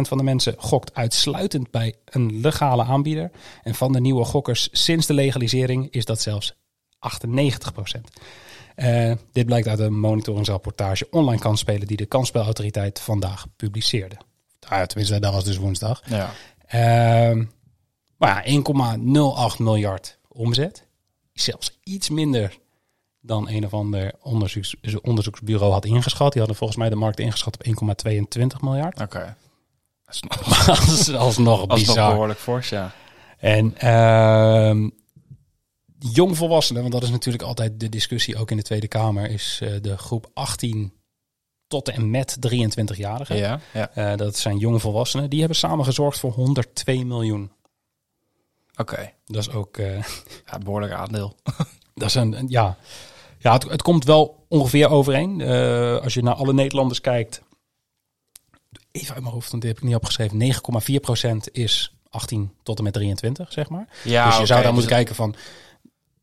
[0.00, 3.30] van de mensen gokt uitsluitend bij een legale aanbieder.
[3.62, 6.54] En van de nieuwe gokkers sinds de legalisering is dat zelfs
[6.98, 8.00] 98%.
[8.74, 14.16] Eh, dit blijkt uit een monitoringsrapportage online kansspelen die de kansspelautoriteit vandaag publiceerde.
[14.60, 16.02] Ah, ja, tenminste, dat was dus woensdag.
[16.06, 16.30] Ja.
[16.66, 17.44] Ehm,
[18.16, 20.86] maar ja, 1,08 miljard omzet.
[21.32, 22.58] Zelfs iets minder
[23.26, 26.30] dan een of ander onderzoeks, onderzoeksbureau had ingeschat.
[26.30, 29.00] Die hadden volgens mij de markt ingeschat op 1,22 miljard.
[29.00, 29.36] Oké.
[30.04, 32.10] Dat is nog, Dat is alsnog dat is nog bizar.
[32.10, 32.92] behoorlijk fors, ja.
[33.38, 34.88] En ehm
[35.98, 39.70] jongvolwassenen, want dat is natuurlijk altijd de discussie ook in de Tweede Kamer, is eh,
[39.80, 40.92] de groep 18
[41.66, 43.36] tot en met 23-jarigen.
[43.36, 43.90] Ja, ja.
[43.94, 45.30] Eh, dat zijn jongvolwassenen.
[45.30, 47.50] Die hebben samen gezorgd voor 102 miljoen.
[48.76, 49.12] Oké.
[49.24, 50.02] Dat is ook, eh,
[50.50, 51.36] Ja, behoorlijk aandeel.
[51.94, 52.76] dat is een, een- ja,
[53.38, 55.40] ja het, het komt wel ongeveer overeen.
[55.40, 57.42] Eh, als je naar alle Nederlanders kijkt,
[58.92, 60.38] even uit mijn hoofd, want die heb ik niet opgeschreven.
[61.46, 63.88] 9,4% is 18 tot en met 23, zeg maar.
[64.04, 65.34] Ja, dus je zou dan dus moeten kijken van,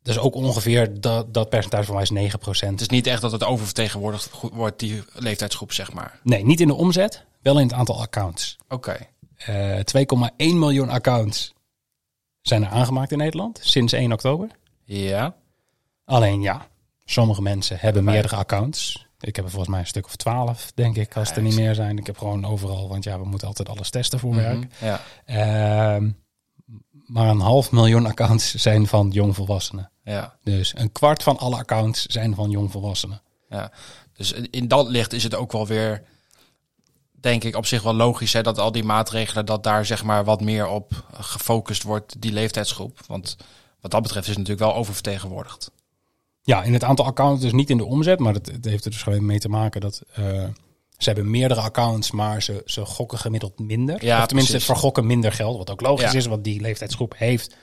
[0.02, 2.70] dat is ook ongeveer dat, dat percentage van mij is 9%.
[2.70, 6.20] Het is niet echt dat het oververtegenwoordigd wordt, die leeftijdsgroep, zeg maar.
[6.24, 8.58] Nee, niet in de omzet, wel in het aantal accounts.
[8.70, 8.98] Oké.
[9.38, 11.54] Eh 2,1 miljoen accounts
[12.42, 14.50] zijn er aangemaakt in Nederland sinds 1 oktober.
[14.84, 15.36] Ja.
[16.06, 16.68] Alleen ja,
[17.06, 19.08] sommige mensen hebben meerdere accounts.
[19.20, 21.76] Ik heb er volgens mij een stuk of 12, denk ik, als er niet meer
[21.76, 21.98] zijn.
[21.98, 24.58] Ik heb gewoon overal, want ja, we moeten altijd alles testen voor werk.
[24.58, 24.86] Mhm.
[24.86, 25.02] Ja.
[25.26, 26.10] Ehm,
[27.06, 29.92] maar een half miljoen accounts zijn van jongvolwassenen.
[30.04, 30.38] Ja.
[30.44, 33.22] Dus een kwart van alle accounts zijn van jongvolwassenen.
[33.50, 33.72] Ja,
[34.14, 36.04] dus in in dat licht is het ook wel weer,
[37.12, 40.24] denk ik, op zich wel logisch hè, dat al die maatregelen, dat daar zeg maar
[40.24, 43.00] wat meer op gefocust wordt, die leeftijdsgroep.
[43.08, 43.38] Want
[43.82, 45.72] wat dat betreft is het natuurlijk wel oververtegenwoordigd.
[46.46, 48.92] Ja, in het aantal accounts dus niet in de omzet, maar het, het heeft er
[48.92, 50.24] dus gewoon mee te maken dat eh,
[50.98, 54.06] ze hebben meerdere accounts, maar ze, ze gokken gemiddeld minder.
[54.06, 54.72] Ja, of tenminste, precies.
[54.72, 56.18] vergokken minder geld, wat ook logisch Ja.
[56.18, 57.56] is, want die leeftijdsgroep heeft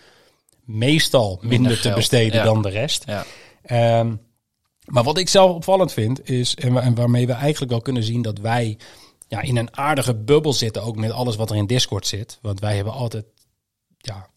[0.65, 2.45] meestal minder, te besteden ja.
[2.45, 3.05] dan de rest.
[3.07, 3.25] Ja.
[3.63, 4.15] Ehm,
[4.85, 8.03] maar wat ik zelf opvallend vind, is, en, wa- en waarmee we eigenlijk wel kunnen
[8.05, 8.79] zien dat wij
[9.29, 12.39] ja, in een aardige bubbel zitten, ook met alles wat er in Discord zit.
[12.43, 13.25] Want wij hebben altijd
[13.99, 14.29] ja,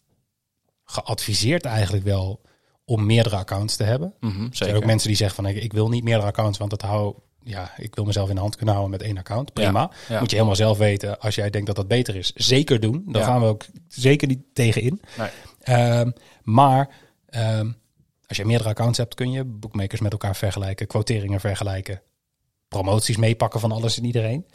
[0.84, 2.40] geadviseerd eigenlijk wel
[2.84, 4.14] om meerdere accounts te hebben.
[4.20, 6.70] Mhm, Er zijn ook mensen die zeggen van ik, ik wil niet meerdere accounts, want
[6.70, 9.52] dat hou, ja, ik wil mezelf in de hand kunnen houden met één account.
[9.52, 9.90] Prima.
[10.08, 10.18] ja.
[10.20, 11.20] Moet je helemaal zelf weten.
[11.20, 13.02] Als jij denkt dat dat beter is, zeker doen.
[13.06, 13.28] Daar Ja.
[13.28, 15.00] gaan we ook zeker niet tegen in.
[15.18, 15.28] Nee.
[15.60, 16.10] Ehm,
[16.42, 16.88] maar
[17.26, 17.70] ehm,
[18.26, 22.02] als je meerdere accounts hebt, kun je bookmakers met elkaar vergelijken, quoteringen vergelijken,
[22.68, 24.46] promoties meepakken van alles en iedereen.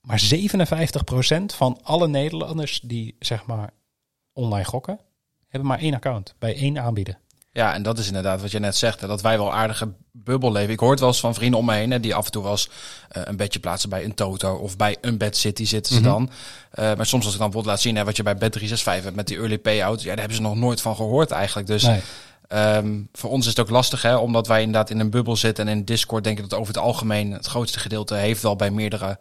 [0.00, 3.70] Maar 57% van alle Nederlanders die zeg maar
[4.32, 5.00] online gokken,
[5.48, 7.18] hebben maar één account bij één aanbieder.
[7.52, 10.52] Ja, en dat is inderdaad wat je net zegt, hè, dat wij wel aardige bubbel
[10.52, 10.72] leven.
[10.72, 12.42] Ik hoor het wel eens van vrienden om me heen, hè, die af en toe
[12.42, 12.68] wel eens
[13.08, 16.08] eh, een bedje plaatsen bij een Toto of bij een Bed City zitten ze Mhm.
[16.10, 16.30] dan.
[16.70, 19.16] Eh, maar soms als ik dan bijvoorbeeld laat zien hè, wat je bij Bet365 hebt
[19.16, 21.66] met die early payout, ja, daar hebben ze nog nooit van gehoord eigenlijk.
[21.66, 22.00] Dus Nee.
[22.48, 25.68] Ehm, voor ons is het ook lastig, hè, omdat wij inderdaad in een bubbel zitten
[25.68, 29.18] en in Discord denken dat over het algemeen het grootste gedeelte heeft wel bij meerdere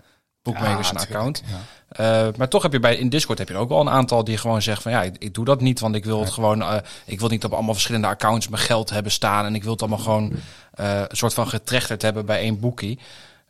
[0.52, 1.44] bookmakers Ja, een account.
[1.46, 1.58] ja.
[1.90, 4.38] Eh, maar toch heb je bij in Discord heb je ook wel een aantal die
[4.38, 6.76] gewoon zeggen van ja, ik, ik doe dat niet, want ik wil het gewoon, eh,
[7.06, 9.82] ik wil niet op allemaal verschillende accounts mijn geld hebben staan en ik wil het
[9.82, 10.34] allemaal gewoon
[10.74, 13.00] eh, een soort van getrechterd hebben bij één boekie.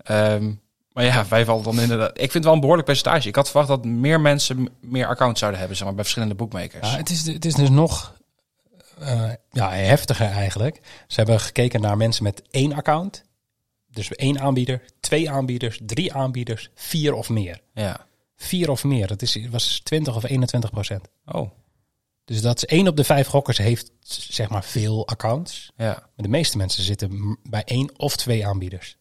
[0.03, 0.51] Ehm,
[0.93, 2.09] maar ja, wij vallen dan inderdaad.
[2.09, 3.27] Ik vind het wel een behoorlijk percentage.
[3.27, 6.91] Ik had verwacht dat meer mensen meer accounts zouden hebben, zeg maar, bij verschillende boekmakers.
[6.91, 8.13] Ja, het, is, het is dus nog
[9.51, 10.81] ja, heftiger eigenlijk.
[11.07, 13.23] Ze hebben gekeken naar mensen met één account.
[13.91, 17.61] Dus één aanbieder, twee aanbieders, drie aanbieders, vier of meer.
[17.73, 18.07] Ja.
[18.35, 21.07] Vier of meer, dat is, was 20 of 21 procent.
[21.25, 21.51] Oh,
[22.25, 25.71] Dus dat is één op de vijf gokkers heeft zeg maar veel accounts.
[25.77, 25.85] ja.
[25.85, 28.97] Maar de meeste mensen zitten bij één of twee aanbieders.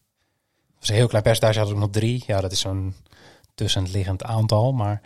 [0.73, 2.23] Dat is een heel klein percentage, hadden we nog drie.
[2.27, 2.95] Ja, dat is zo'n
[3.55, 4.71] tussenliggend aantal.
[4.73, 5.01] Maar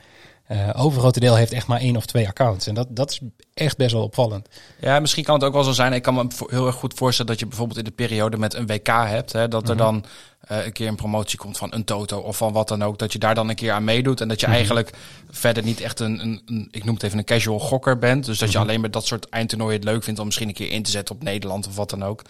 [0.47, 2.67] eh overgrote deel heeft echt maar één of twee accounts.
[2.67, 3.19] En dat, dat is
[3.53, 4.47] echt best wel opvallend.
[4.79, 5.93] Ja, misschien kan het ook wel zo zijn.
[5.93, 8.67] Ik kan me heel erg goed voorstellen dat je bijvoorbeeld in de periode met een
[8.67, 9.31] WK hebt.
[9.31, 10.05] Hè, dat er dan
[10.39, 12.99] eh, een keer een promotie komt van een Toto of van wat dan ook.
[12.99, 14.21] Dat je daar dan een keer aan meedoet.
[14.21, 14.89] En dat je eigenlijk
[15.29, 18.25] verder niet echt een, een, een, ik noem het even een casual gokker bent.
[18.25, 20.71] Dus dat je alleen met dat soort eindtoernooien het leuk vindt om misschien een keer
[20.71, 22.21] in te zetten op Nederland of wat dan ook.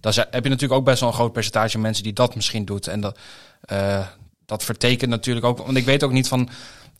[0.00, 2.86] Dan heb je natuurlijk ook best wel een groot percentage mensen die dat misschien doet.
[2.86, 3.18] En dat,
[3.60, 4.06] eh,
[4.46, 5.58] dat vertekent natuurlijk ook.
[5.58, 6.48] Want ik weet ook niet van.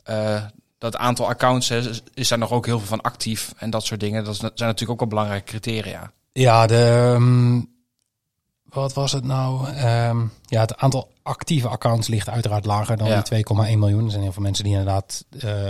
[0.03, 0.43] Eh,
[0.79, 1.79] dat aantal accounts hè,
[2.15, 4.25] is- daar nog ook heel veel van actief en dat soort dingen.
[4.25, 6.13] Dat zijn natuurlijk ook wel belangrijke criteria.
[6.33, 7.13] Ja, de.
[7.15, 7.61] ehm,
[8.65, 9.69] wat was het nou?
[9.69, 13.15] Ehm, ja, het aantal actieve accounts ligt uiteraard lager dan Ja.
[13.15, 14.05] die 2,1 miljoen.
[14.05, 15.25] Er zijn heel veel mensen die inderdaad.
[15.41, 15.69] eh,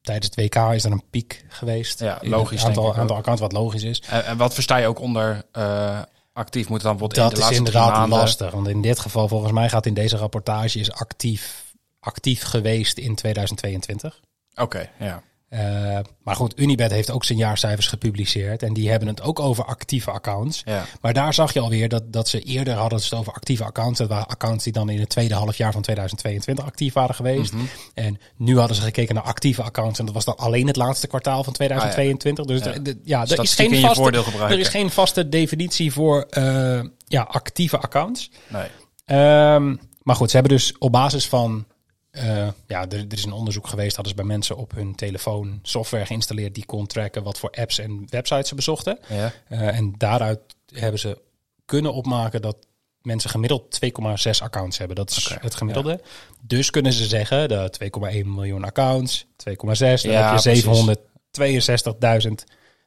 [0.00, 1.98] tijdens het WK is er een piek geweest.
[2.00, 4.02] Ja, in logisch, Het aantal, aantal accounts, wat logisch is.
[4.08, 5.98] En, en wat versta je ook onder eh,
[6.32, 6.68] actief?
[6.68, 8.18] Moet dan bijvoorbeeld in Dat de is laatste inderdaad maanden...
[8.18, 8.50] lastig.
[8.50, 11.64] Want in dit geval, volgens mij gaat in deze rapportage is actief,
[12.00, 14.20] actief geweest in 2022.
[14.54, 15.22] Oké, ja.
[15.48, 18.62] Eh, maar goed, Unibet heeft ook zijn jaarcijfers gepubliceerd.
[18.62, 20.62] En die hebben het ook over actieve accounts.
[20.64, 20.84] ja.
[21.00, 23.98] Maar daar zag je alweer dat, dat ze eerder hadden het over actieve accounts.
[23.98, 27.52] Dat waren accounts die dan in het tweede halfjaar van 2022 actief waren geweest.
[27.52, 27.62] Mhm.
[27.94, 29.98] En nu hadden ze gekeken naar actieve accounts.
[29.98, 32.44] En dat was dan alleen het laatste kwartaal van 2022.
[32.44, 32.80] Dus Ah, Ja.
[32.80, 34.10] de- ja, er is, geen vaste,
[34.48, 38.30] er is geen vaste definitie voor eh, ja, actieve accounts.
[38.48, 38.66] Nee.
[39.04, 41.64] Ehm, maar goed, ze hebben dus op basis van.
[42.10, 43.94] Eh, ja, er, er is een onderzoek geweest.
[43.94, 47.78] Hadden ze bij mensen op hun telefoon software geïnstalleerd die kon tracken wat voor apps
[47.78, 48.98] en websites ze bezochten.
[49.08, 49.32] Ja.
[49.48, 50.40] Eh, en daaruit
[50.74, 51.18] hebben ze
[51.64, 52.56] kunnen opmaken dat
[53.02, 54.96] mensen gemiddeld 2,6 accounts hebben.
[54.96, 56.00] Dat is het gemiddelde.
[56.40, 62.24] Dus kunnen ze zeggen dat 2,1 miljoen accounts, 2,6, dan Ja, heb je precies.
[62.28, 62.30] 762.000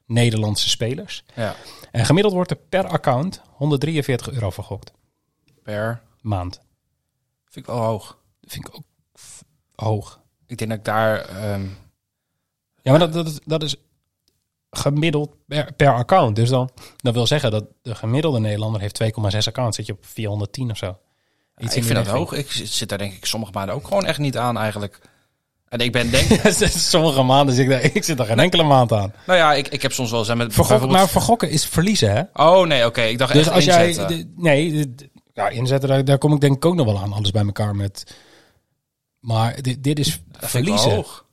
[0.05, 1.23] Nederlandse spelers.
[1.35, 1.55] ja.
[1.91, 4.91] En gemiddeld wordt er per account 143 euro vergokt.
[5.63, 6.01] Per.
[6.21, 6.61] Maand.
[7.49, 8.17] Vind ik wel hoog.
[8.41, 8.83] Vind ik ook
[9.75, 10.19] hoog.
[10.47, 11.19] Ik denk dat ik daar...
[11.19, 11.63] ehm,
[12.81, 13.75] Ja, maar dat, dat, is- dat is
[14.71, 16.35] gemiddeld per, per account.
[16.35, 19.07] Dus dan, dat wil zeggen dat de gemiddelde Nederlander heeft 2,6
[19.47, 19.75] accounts.
[19.77, 20.97] Zit je op 410 of zo.
[21.57, 22.33] Iets ik in vind dat hoog.
[22.33, 24.99] Ik zit daar denk ik sommige maanden ook gewoon echt niet aan eigenlijk.
[25.69, 26.29] En ik ben denk...
[26.69, 29.13] Sommige maanden zit ik daar, ik zit er geen enkele maand aan.
[29.25, 32.21] nou ja, ik, ik heb soms wel hè, Met maar bijvoorbeeld- vergokken is verliezen, hè?
[32.33, 33.01] Oh nee, oké.
[33.01, 33.87] Ik dacht Dus echt als jij...
[33.87, 34.33] inzetten.
[34.37, 34.93] nee,
[35.33, 37.13] ja, inzetten, daar, daar kom ik denk ik ook nog wel aan.
[37.13, 38.15] Alles bij elkaar met...
[39.23, 40.91] Maar dit, dit is Dat verliezen.
[40.91, 41.25] hoog.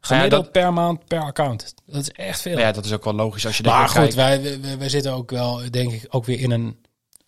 [0.00, 1.74] Gemiddeld dat- per maand per account.
[1.86, 2.52] Dat is echt veel.
[2.54, 5.12] Maar ja, dat is ook wel logisch als je Maar goed, wij, wij, wij zitten
[5.12, 6.76] ook wel, denk ik, ook weer in een,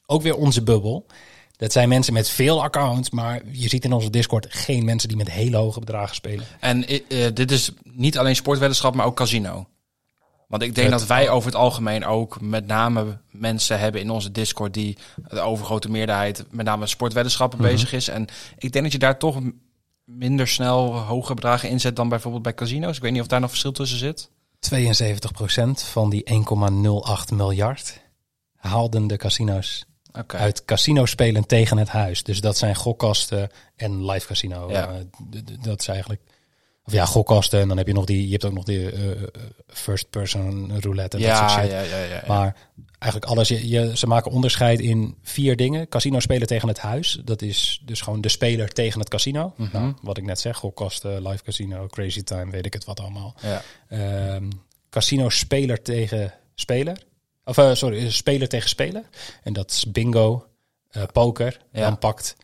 [0.06, 1.06] ook weer onze bubbel.
[1.56, 5.16] Dat zijn mensen met veel accounts, maar je ziet in onze Discord geen mensen die
[5.16, 6.46] met hele hoge bedragen spelen.
[6.60, 9.66] En eh, eh, dit is niet alleen sportweddenschap, maar ook casino.
[10.48, 14.10] Want ik denk Het- dat wij over het algemeen ook met name mensen hebben in
[14.10, 17.68] onze Discord die de overgrote meerderheid met name sportweddenschappen Mhm.
[17.68, 18.08] bezig is.
[18.08, 18.26] En
[18.58, 19.40] ik denk dat je daar toch
[20.04, 22.96] minder snel hoge bedragen inzet dan bijvoorbeeld bij casino's.
[22.96, 24.30] Ik weet niet of daar nog verschil tussen zit.
[24.58, 28.00] 72% van die 1,08 miljard
[28.56, 29.84] haalden de casino's
[30.26, 32.22] uit casino spelen tegen het huis.
[32.22, 34.70] Dus dat zijn gokkasten en live casino.
[34.70, 34.88] Ja.
[34.88, 34.94] Eh,
[35.30, 36.20] d- d- dat is eigenlijk...
[36.88, 38.24] Of ja, gokkasten en dan heb je nog die...
[38.24, 39.18] Je hebt ook nog die eh, eh,
[39.66, 41.70] first person roulette en dat soort Ja, shit.
[41.70, 42.22] ja, ja, ja, ja.
[42.26, 42.56] Maar
[42.98, 45.88] eigenlijk alles, je, je, ze maken onderscheid in vier dingen.
[45.88, 47.20] Casino spelen tegen het huis.
[47.24, 49.52] Dat is dus gewoon de speler tegen het casino.
[49.56, 49.68] Mhm.
[49.72, 53.34] Nou, wat ik net zeg, gokkasten, live casino, crazy time, weet ik het wat allemaal.
[53.40, 53.62] ja.
[53.88, 54.50] Ehm,
[54.90, 57.02] casino speler tegen speler.
[57.44, 59.04] Of eh, sorry, speler tegen speler.
[59.42, 60.46] En dat is bingo,
[61.12, 61.60] poker.
[61.72, 61.80] Ja.
[61.80, 62.36] Dan pakt,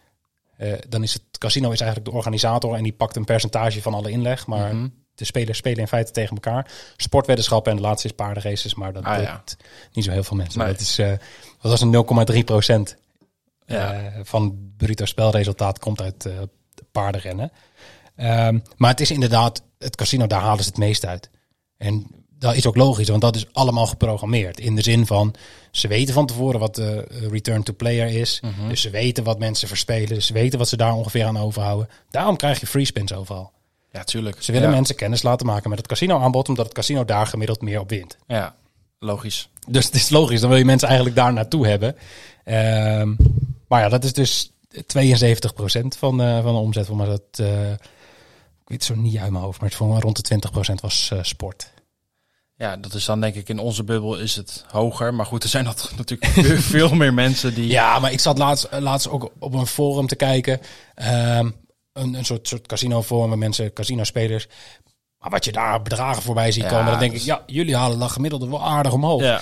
[0.88, 4.10] dan is het casino is eigenlijk de organisator en die pakt een percentage van alle
[4.10, 4.46] inleg.
[4.46, 4.88] Maar Mhm.
[5.14, 6.70] de spelers spelen in feite tegen elkaar.
[6.96, 9.42] Sportweddenschappen en de laatste is paardenraces, maar dat Ah, doet ja.
[9.92, 10.58] niet zo heel veel mensen.
[10.60, 10.68] Nee.
[10.68, 11.08] Dat is, eh
[11.60, 12.96] dat was een 0,3 procent
[13.66, 13.92] Ja.
[13.92, 16.32] eh, van bruto spelresultaat komt uit eh,
[16.92, 17.52] paardenrennen.
[18.16, 21.30] Ehm, maar het is inderdaad, het casino, daar halen ze het meest uit.
[21.76, 22.06] En
[22.44, 24.60] dat is ook logisch, want dat is allemaal geprogrammeerd.
[24.60, 25.34] In de zin van,
[25.70, 28.40] ze weten van tevoren wat de eh, return to player is.
[28.40, 28.68] Mhm.
[28.68, 30.14] Dus ze weten wat mensen verspelen.
[30.14, 31.88] Dus ze weten wat ze daar ongeveer aan overhouden.
[32.10, 33.52] Daarom krijg je free spins overal.
[33.92, 34.42] Ja, tuurlijk.
[34.42, 34.74] Ze willen ja.
[34.74, 37.88] mensen kennis laten maken met het casino aanbod, omdat het casino daar gemiddeld meer op
[37.90, 38.16] wint.
[38.26, 38.54] Ja,
[38.98, 39.48] logisch.
[39.68, 41.96] Dus het is logisch, dan wil je mensen eigenlijk daar naartoe hebben.
[42.44, 43.14] Ehm,
[43.68, 44.52] maar ja, dat is dus
[44.86, 46.88] 72% van, eh, van de omzet.
[46.88, 50.16] Maar dat, eh, ik weet het zo niet uit mijn hoofd, maar het voor rond
[50.16, 51.72] de 20% was sport.
[52.56, 55.14] Ja, dat is dan denk ik in onze bubbel is het hoger.
[55.14, 57.66] Maar goed, er zijn dat natuurlijk veel- meer mensen die...
[57.68, 60.60] Ja, maar ik zat laatst, eh, laatst ook op een forum te kijken.
[60.94, 61.50] Ehm,
[61.92, 64.46] een, een soort, soort casino forum met mensen, casino-spelers.
[65.18, 67.98] Maar wat je daar bedragen voorbij ziet Ja, komen, dan denk ik, ja, jullie halen
[67.98, 69.22] dat gemiddelde wel aardig omhoog.
[69.22, 69.40] Ja,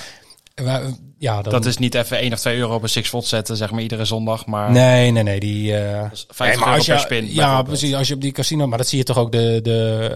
[1.18, 3.56] ja, dan, dat is niet even 1 of 2 euro op een six volt zetten,
[3.56, 4.46] zeg maar iedere zondag.
[4.46, 5.40] Maar Nee, nee, nee.
[5.40, 7.34] Die, eh, dat is 50 nee, maar euro als je, per spin.
[7.34, 7.94] Ja, precies.
[7.94, 10.08] Als je op die casino, maar dat zie je toch ook de, de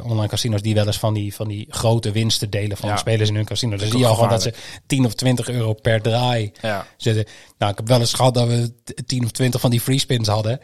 [0.00, 2.94] eh, online casinos die wel eens van die, van die grote winsten delen van Ja.
[2.94, 3.76] de spelers in hun casino.
[3.76, 4.52] Dan zie je al gewoon dat ze
[4.86, 7.24] 10 of 20 euro per draai Ja, zitten.
[7.58, 8.72] Nou, ik heb wel eens gehad dat we
[9.06, 10.60] 10 of 20 van die free spins hadden.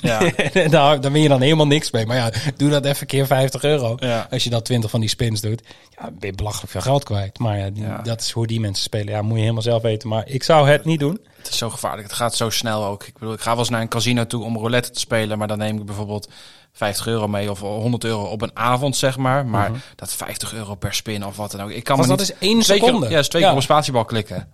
[0.00, 0.30] Ja,
[0.68, 2.06] daar, daar win je dan helemaal niks mee.
[2.06, 3.96] Maar ja, doe dat even keer 50 euro.
[3.98, 4.26] ja.
[4.30, 5.62] Als je dan 20 van die spins doet,
[5.98, 7.38] ja, ben je belachelijk veel geld kwijt.
[7.38, 9.12] Maar ja, dat is hoe die mensen spelen.
[9.14, 10.08] Ja, moet je helemaal zelf weten.
[10.08, 11.20] Maar ik zou het niet doen.
[11.36, 12.08] Het is zo gevaarlijk.
[12.08, 13.04] Het gaat zo snel ook.
[13.04, 15.38] Ik bedoel, ik ga wel eens naar een casino toe om roulette te spelen.
[15.38, 16.28] Maar dan neem ik bijvoorbeeld
[16.72, 19.46] 50 euro mee of 100 euro op een avond, zeg maar.
[19.46, 21.70] Maar dat 50 euro per spin of wat dan ook.
[21.70, 22.30] Ik kan me dat niet...
[22.30, 23.00] is één twee seconde.
[23.00, 24.48] Keer, ja, is twee keer op een spatiebal klikken.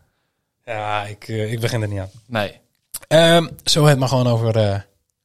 [0.64, 2.10] Ja, ik, eh, ik begin er niet aan.
[2.26, 2.60] Nee,
[3.64, 4.80] zullen we het maar gewoon over eh,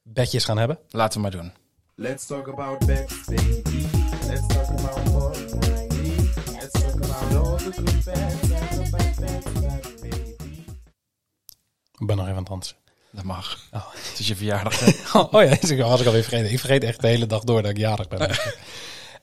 [0.09, 0.79] bedjes gaan hebben?
[0.89, 1.51] laten we maar doen.
[1.95, 3.85] Let's talk about bets, baby.
[4.27, 6.29] Let's talk about more baby.
[6.51, 10.63] Let's talk about all the good bets bad bets, bad baby.
[11.97, 12.75] Ik ben nog even aan het dansen.
[13.11, 13.59] Dat mag.
[13.71, 13.85] Oh.
[14.09, 14.79] Het is je verjaardag.
[14.79, 14.91] hè?
[15.19, 16.51] Oh ja, dat was ik alweer vergeten.
[16.51, 18.19] Ik vergeet echt de hele dag door dat ik jarig ben.
[18.19, 18.31] Ehm,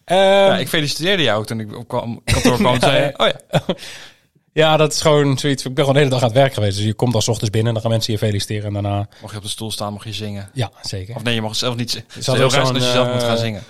[0.18, 2.74] ja, ik feliciteerde jou toen ik op kwam- kantoor kwam.
[2.74, 3.64] en zei, oh ja,
[4.52, 5.64] ja, dat is gewoon zoiets.
[5.64, 6.76] Ik ben gewoon de hele dag aan het werk geweest.
[6.76, 8.64] Dus je komt al 's ochtends binnen en dan gaan mensen je feliciteren.
[8.64, 10.50] En daarna, mocht je op de stoel staan, mocht je zingen.
[10.52, 11.16] ja, zeker.
[11.16, 12.06] Of nee, je mag zelf niet zingen.
[12.08, 13.62] Het is heel raar als je zelf moet eh, gaan zingen.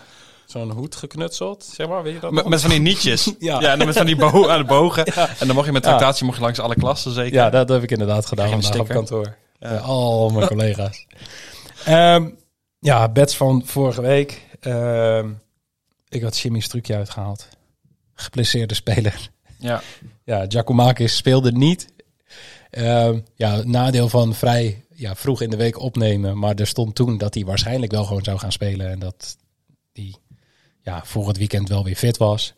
[0.47, 3.25] Zo'n hoed geknutseld, zeg maar, weet je dat Met, met van die nietjes.
[3.39, 3.61] Ja.
[3.61, 3.73] ja.
[3.73, 5.05] en dan met van die bo aan de bogen.
[5.15, 5.29] Ja.
[5.39, 7.35] En dan mocht je met tractatie mocht je langs alle klassen zeker.
[7.35, 8.95] Ja, dat heb ik inderdaad gedaan vandaag op sticker?
[8.95, 9.37] kantoor.
[9.61, 9.77] Ja.
[9.77, 11.07] al mijn collega's.
[11.85, 12.29] Ehm,
[12.79, 14.47] ja, bets van vorige week.
[14.61, 15.31] Ehm,
[16.09, 17.49] ik had Jimmy's trucje uitgehaald.
[18.15, 19.31] Geblesseerde speler.
[19.63, 19.83] Ja.
[20.25, 21.89] Ja, Giacomakis speelde niet.
[22.71, 26.39] Ehm, ja, nadeel van vrij ja, vroeg in de week opnemen.
[26.39, 28.91] Maar er stond toen dat hij waarschijnlijk wel gewoon zou gaan spelen.
[28.91, 29.37] En dat
[29.93, 30.15] hij
[30.83, 32.53] ja, voor het weekend wel weer fit was.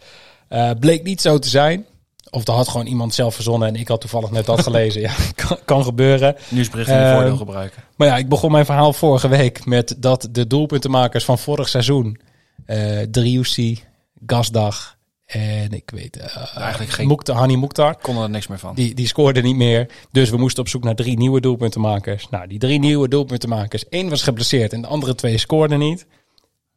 [0.49, 1.87] Eh, bleek niet zo te zijn.
[2.31, 5.01] Of er had gewoon iemand zelf verzonnen en ik had toevallig net dat gelezen.
[5.01, 6.37] Ja, kan, kan gebeuren.
[6.49, 7.83] Nieuwsbericht in Ehm, voordeel gebruiken.
[7.97, 12.21] Maar ja, ik begon mijn verhaal vorige week met dat de doelpuntenmakers van vorig seizoen,
[12.67, 13.83] eh Driussi,
[14.27, 14.97] Gasdag
[15.35, 18.75] en ik weet, eh Eigenlijk geen- Mouktar, Hani Mouktar, Kon er niks meer van.
[18.75, 19.89] die, die scoorden niet meer.
[20.11, 22.29] Dus we moesten op zoek naar drie nieuwe doelpuntenmakers.
[22.31, 26.07] Nou, die drie nieuwe doelpuntenmakers, één was geblesseerd en de andere twee scoorden niet.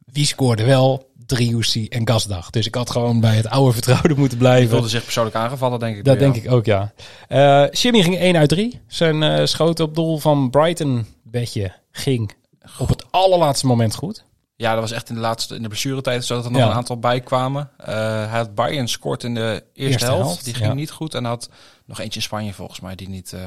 [0.04, 1.06] Wie scoorde wel?
[1.26, 2.50] Driussi en Gasdag.
[2.50, 4.70] Dus ik had gewoon bij het oude vertrouwde moeten Die blijven.
[4.70, 6.04] wilde zich persoonlijk aangevallen, denk ik.
[6.04, 6.92] Dat denk ik ook, ja.
[7.28, 8.80] Eh Jimmy ging 1 uit 3.
[8.86, 12.32] Zijn eh schoten op doel van Brighton bedje ging
[12.78, 14.24] op het allerlaatste moment goed.
[14.60, 16.66] Ja, dat was echt in de laatste, in de blessuretijd, zodat er nog Ja.
[16.68, 17.70] een aantal bij kwamen.
[17.76, 17.86] Eh,
[18.30, 19.40] hij had Bayern scoort in de
[19.72, 20.22] eerste, Eerste helft.
[20.24, 20.74] helft, Die ging ja.
[20.74, 21.14] niet goed.
[21.14, 21.50] En had
[21.84, 23.40] nog eentje in Spanje volgens mij, die niet, eh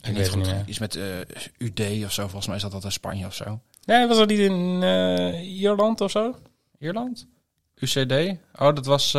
[0.00, 0.66] die niet goed ging.
[0.66, 1.04] Iets met eh,
[1.58, 3.60] UD of zo, volgens mij is dat altijd Spanje of zo.
[3.84, 4.82] Nee, was dat niet in
[5.42, 6.36] Ierland of zo?
[6.78, 7.26] Ierland?
[7.76, 8.12] UCD?
[8.58, 9.12] Oh, dat was...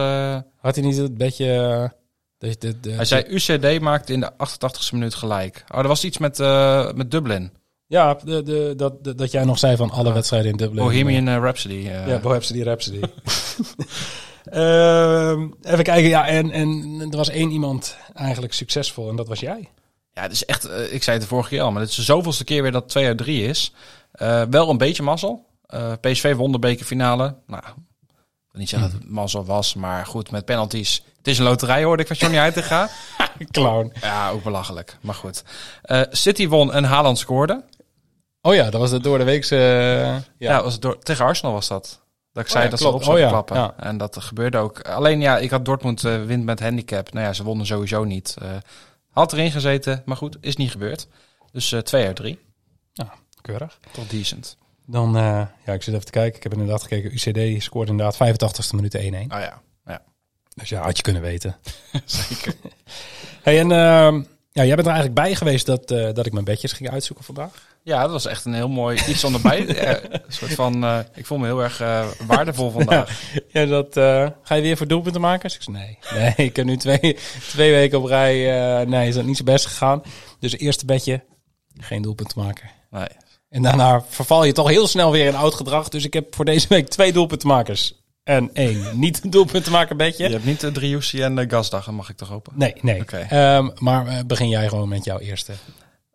[0.58, 1.54] Had hij niet het bedje...
[1.54, 1.90] eh,
[2.38, 5.64] de, de, de- hij zei UCD maakte in de 88ste minuut gelijk.
[5.74, 6.38] Oh, er was iets met,
[6.96, 7.52] met Dublin.
[7.92, 10.84] Ja, de, de, dat, de- dat jij nog zei van alle wedstrijden in Dublin.
[10.84, 11.88] Bohemian eh, Rhapsody.
[11.88, 12.08] eh.
[12.08, 13.00] Ja, Bohemian Rhapsody.
[14.44, 19.40] Ehm, even kijken, ja, en, en er was één iemand eigenlijk succesvol en dat was
[19.40, 19.70] jij.
[20.14, 21.96] Ja, het is echt, eh, ik zei het de vorige keer al, maar het is
[21.96, 23.74] de zoveelste keer weer dat 2 uit 3 is.
[24.50, 25.46] Wel een beetje mazzel.
[26.02, 27.36] PSV won de bekerfinale.
[27.48, 27.74] Nou, ik
[28.52, 31.04] wil niet zeggen dat het mazzel was, maar goed, met penalties.
[31.18, 32.90] Het is een loterij, hoorde ik van Johnny Heitinga.
[33.52, 33.94] Clown.
[34.02, 35.44] ja, ook belachelijk, maar goed.
[36.10, 37.64] City won en Haaland scoorde.
[38.42, 39.56] Oh ja, dat was de door de weekse...
[39.56, 42.02] eh, Ja, was het door, tegen Arsenal was dat.
[42.34, 42.94] Dat ik Oh zei ja, dat klopt.
[42.94, 43.56] ze op zouden Oh ja, klappen.
[43.78, 43.88] ja.
[43.90, 44.82] En dat gebeurde ook.
[44.82, 47.14] Alleen ja, ik had Dortmund eh wint met handicap.
[47.14, 48.36] Nou ja, ze wonnen sowieso niet.
[48.42, 48.50] Eh,
[49.10, 51.08] had erin gezeten, maar goed, is niet gebeurd.
[51.52, 52.40] Dus eh 2 uit 3.
[53.42, 53.80] Keurig.
[53.92, 54.58] Toch decent.
[54.86, 55.14] Dan,
[55.66, 56.36] ja, ik zit even te kijken.
[56.38, 57.12] Ik heb inderdaad gekeken.
[57.14, 59.00] UCD scoort inderdaad 85ste minuut 1-1.
[59.02, 59.62] Oh ja.
[59.86, 60.02] ja.
[60.56, 61.56] Dus ja, had je kunnen weten.
[62.06, 62.54] Zeker.
[63.42, 64.16] Hey, en ehm,
[64.52, 67.70] ja, jij bent er eigenlijk bij geweest dat, dat ik mijn bedjes ging uitzoeken vandaag.
[67.84, 69.60] Ja, dat was echt een heel mooi iets onderbij.
[69.70, 73.10] Een soort van, eh, ik voel me heel erg eh, waardevol vandaag.
[73.52, 75.42] Ja, dat, eh, ga je weer voor doelpunten maken?
[75.42, 75.98] Dus ik zei, nee.
[76.22, 77.18] Nee, ik heb nu twee,
[77.50, 78.86] twee weken op rij.
[78.86, 80.02] nee, is dat niet zo best gegaan.
[80.40, 81.24] Dus eerste bedje,
[81.78, 82.70] geen doelpunten maken.
[82.90, 83.08] Nee.
[83.50, 85.90] En daarna verval je toch heel snel weer in oud gedrag.
[85.90, 88.00] Dus ik heb voor deze week twee doelpuntenmakers.
[88.24, 90.24] En één niet een doelpuntenmaker bedje.
[90.24, 92.54] Je hebt niet de Driussi en de Gasdag, mag ik toch hopen?
[92.56, 93.02] Nee, nee.
[93.02, 93.18] Oké.
[93.18, 95.54] Ehm, maar begin jij gewoon met jouw eerste.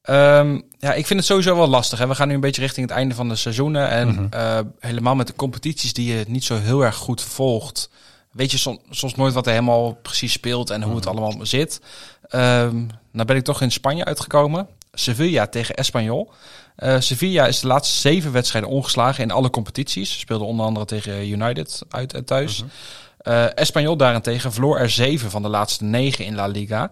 [0.06, 1.98] Ehm, ja, ik vind het sowieso wel lastig.
[1.98, 2.06] Hè.
[2.06, 3.88] We gaan nu een beetje richting het einde van de seizoenen.
[3.88, 4.26] En Mhm.
[4.30, 7.90] eh, helemaal met de competities die je niet zo heel erg goed volgt.
[8.32, 10.96] Weet je som- soms nooit wat er helemaal precies speelt en hoe Mhm.
[10.96, 11.80] het allemaal zit.
[12.28, 12.76] Ehm
[13.10, 14.66] nou ben ik toch in Spanje uitgekomen.
[14.92, 16.30] Sevilla tegen Espanyol.
[16.76, 20.18] Eh, Sevilla is de laatste zeven wedstrijden ongeslagen in alle competities.
[20.18, 22.64] Speelde onder andere tegen United uit en thuis.
[23.18, 26.90] Eh Espanyol daarentegen verloor er zeven van de laatste negen in La Liga.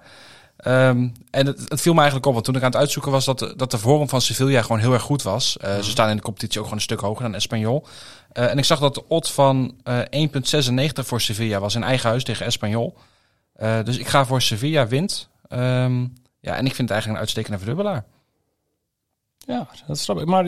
[0.56, 3.24] Ehm, en het, het viel me eigenlijk op, want toen ik aan het uitzoeken was
[3.24, 5.56] dat, dat de vorm van Sevilla gewoon heel erg goed was.
[5.56, 7.86] Eh, Ze staan in de competitie ook gewoon een stuk hoger dan Espanyol.
[8.32, 12.08] Eh, en ik zag dat de odd van eh 1,96 voor Sevilla was in eigen
[12.08, 12.96] huis tegen Espanyol.
[13.52, 15.28] Eh, dus ik ga voor Sevilla wint.
[15.48, 16.06] Ehm,
[16.40, 18.04] ja, en ik vind het eigenlijk een uitstekende verdubbelaar.
[19.38, 20.26] Ja, dat snap ik.
[20.26, 20.44] Maar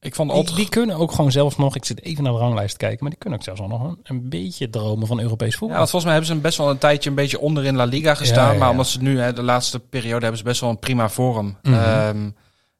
[0.00, 1.76] Ik vond die, kunnen ook gewoon zelfs nog...
[1.76, 2.98] Ik zit even naar de ranglijst kijken.
[3.00, 5.68] Maar die kunnen ook zelfs al nog een, een beetje dromen van Europees voetbal.
[5.68, 7.84] Ja, want volgens mij hebben ze best wel een tijdje een beetje onder in La
[7.84, 8.46] Liga gestaan.
[8.46, 10.78] Ja, ja, Maar omdat ze nu, hè, de laatste periode, hebben ze best wel een
[10.78, 11.56] prima vorm.
[11.62, 11.74] Mhm.
[11.74, 12.30] Ehm,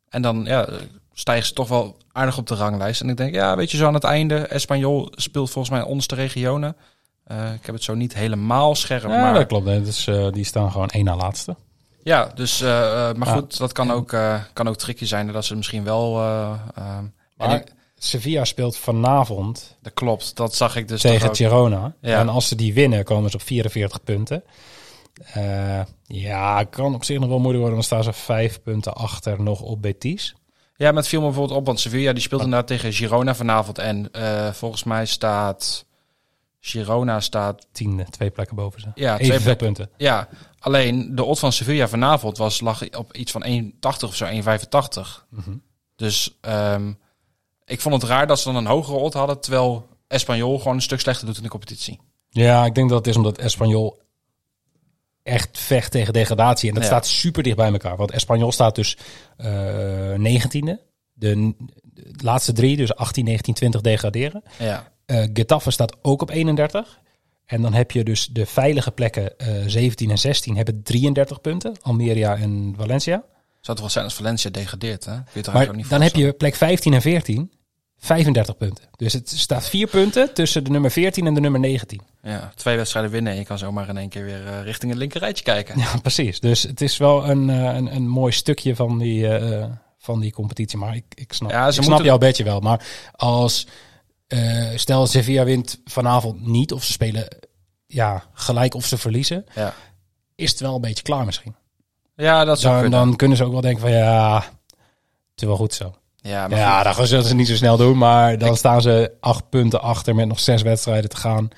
[0.08, 0.68] en dan ja,
[1.12, 3.00] stijgen ze toch wel aardig op de ranglijst.
[3.00, 4.36] En ik denk, ja, weet je, zo aan het einde.
[4.36, 6.76] Espanyol speelt volgens mij onderste regionen.
[7.24, 9.02] Eh, ik heb het zo niet helemaal scherp.
[9.02, 9.66] ja, maar dat klopt.
[9.66, 9.82] hè.
[9.82, 11.56] Dus, eh, die staan gewoon één na laatste.
[12.02, 13.34] Ja, dus, eh, eh, maar Ja.
[13.34, 15.32] goed, dat kan ook, eh kan ook tricky zijn.
[15.32, 16.18] Dat ze misschien wel...
[16.18, 17.04] eh, ehm,
[17.36, 21.34] Maar ik- Sevilla speelt vanavond dat klopt, dat zag ik dus tegen.
[21.36, 21.94] Girona.
[22.00, 22.18] Ja.
[22.18, 24.42] En als ze die winnen, komen ze op 44 punten.
[26.06, 27.74] Ja, kan op zich nog wel moeilijk worden.
[27.74, 30.34] Dan staan ze vijf punten achter nog op Betis.
[30.76, 33.78] Ja, het viel me bijvoorbeeld op, want Sevilla die speelt inderdaad tegen Girona vanavond.
[33.78, 34.10] En
[34.52, 35.84] volgens mij staat...
[36.62, 37.66] Girona staat...
[37.72, 38.88] Tiende, twee plekken boven ze.
[38.94, 39.90] Ja, twee punten.
[39.96, 40.28] Ja,
[40.60, 43.70] alleen de odd van Sevilla vanavond was, lag op iets van 1,80
[44.04, 45.26] of zo, 1,85.
[45.30, 45.50] Mhm.
[45.96, 46.92] Dus ehm,
[47.64, 50.82] ik vond het raar dat ze dan een hogere odd hadden, terwijl Espanyol gewoon een
[50.82, 51.98] stuk slechter doet in de competitie.
[52.28, 54.00] Ja, ik denk dat het is omdat Espanyol
[55.22, 56.68] echt vecht tegen degradatie.
[56.68, 56.88] En dat Ja.
[56.90, 57.96] staat super dicht bij elkaar.
[57.96, 58.96] Want Espanyol staat dus
[59.36, 60.78] eh 19e.
[61.12, 61.54] De,
[61.92, 64.42] de laatste drie, dus 18, 19, 20 degraderen.
[64.58, 67.00] Ja, Eh Getafe staat ook op 31.
[67.50, 71.76] En dan heb je dus de veilige plekken eh 17 en 16 hebben 33 punten.
[71.82, 73.14] Almeria en Valencia.
[73.14, 73.26] zou
[73.60, 75.16] het wel zijn als Valencia degradeert, hè?
[75.52, 77.52] Maar niet dan heb je plek 15 en 14
[77.98, 78.84] 35 punten.
[78.96, 82.00] Dus het staat vier punten tussen de nummer 14 en de nummer 19.
[82.22, 85.00] Ja, twee wedstrijden winnen en je kan zomaar in één keer weer eh, richting het
[85.00, 85.78] linkerrijtje kijken.
[85.78, 86.40] Ja, precies.
[86.40, 89.64] Dus het is wel een, eh, een, een mooi stukje van die, eh,
[89.98, 90.78] van die competitie.
[90.78, 92.60] Maar ik, ik snap, Ja, ik snap moeten- jouw bedje wel.
[92.60, 93.66] Maar als,
[94.30, 97.28] eh, stel Sevilla wint vanavond niet, of ze spelen
[97.86, 99.74] ja, gelijk of ze verliezen, Ja,
[100.34, 101.54] is het wel een beetje klaar misschien.
[102.16, 103.00] ja dat zou Dan, kunnen.
[103.00, 104.34] dan kunnen ze ook wel denken van ja,
[105.30, 105.94] het is wel goed zo.
[106.16, 107.98] ja, maar Ja, dat zullen ze niet zo snel doen.
[107.98, 111.48] Maar dan staan ze acht punten achter met nog zes wedstrijden te gaan.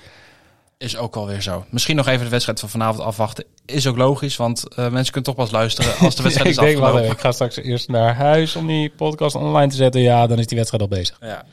[0.78, 1.64] is ook wel weer zo.
[1.70, 3.44] Misschien nog even de wedstrijd van vanavond afwachten.
[3.66, 6.62] Is ook logisch, want eh, mensen kunnen toch pas luisteren als de wedstrijd is ik
[6.64, 10.00] denk wel, ik ga straks eerst naar huis om die podcast online te zetten.
[10.00, 11.16] Ja, dan is die wedstrijd al bezig.
[11.20, 11.44] Ja.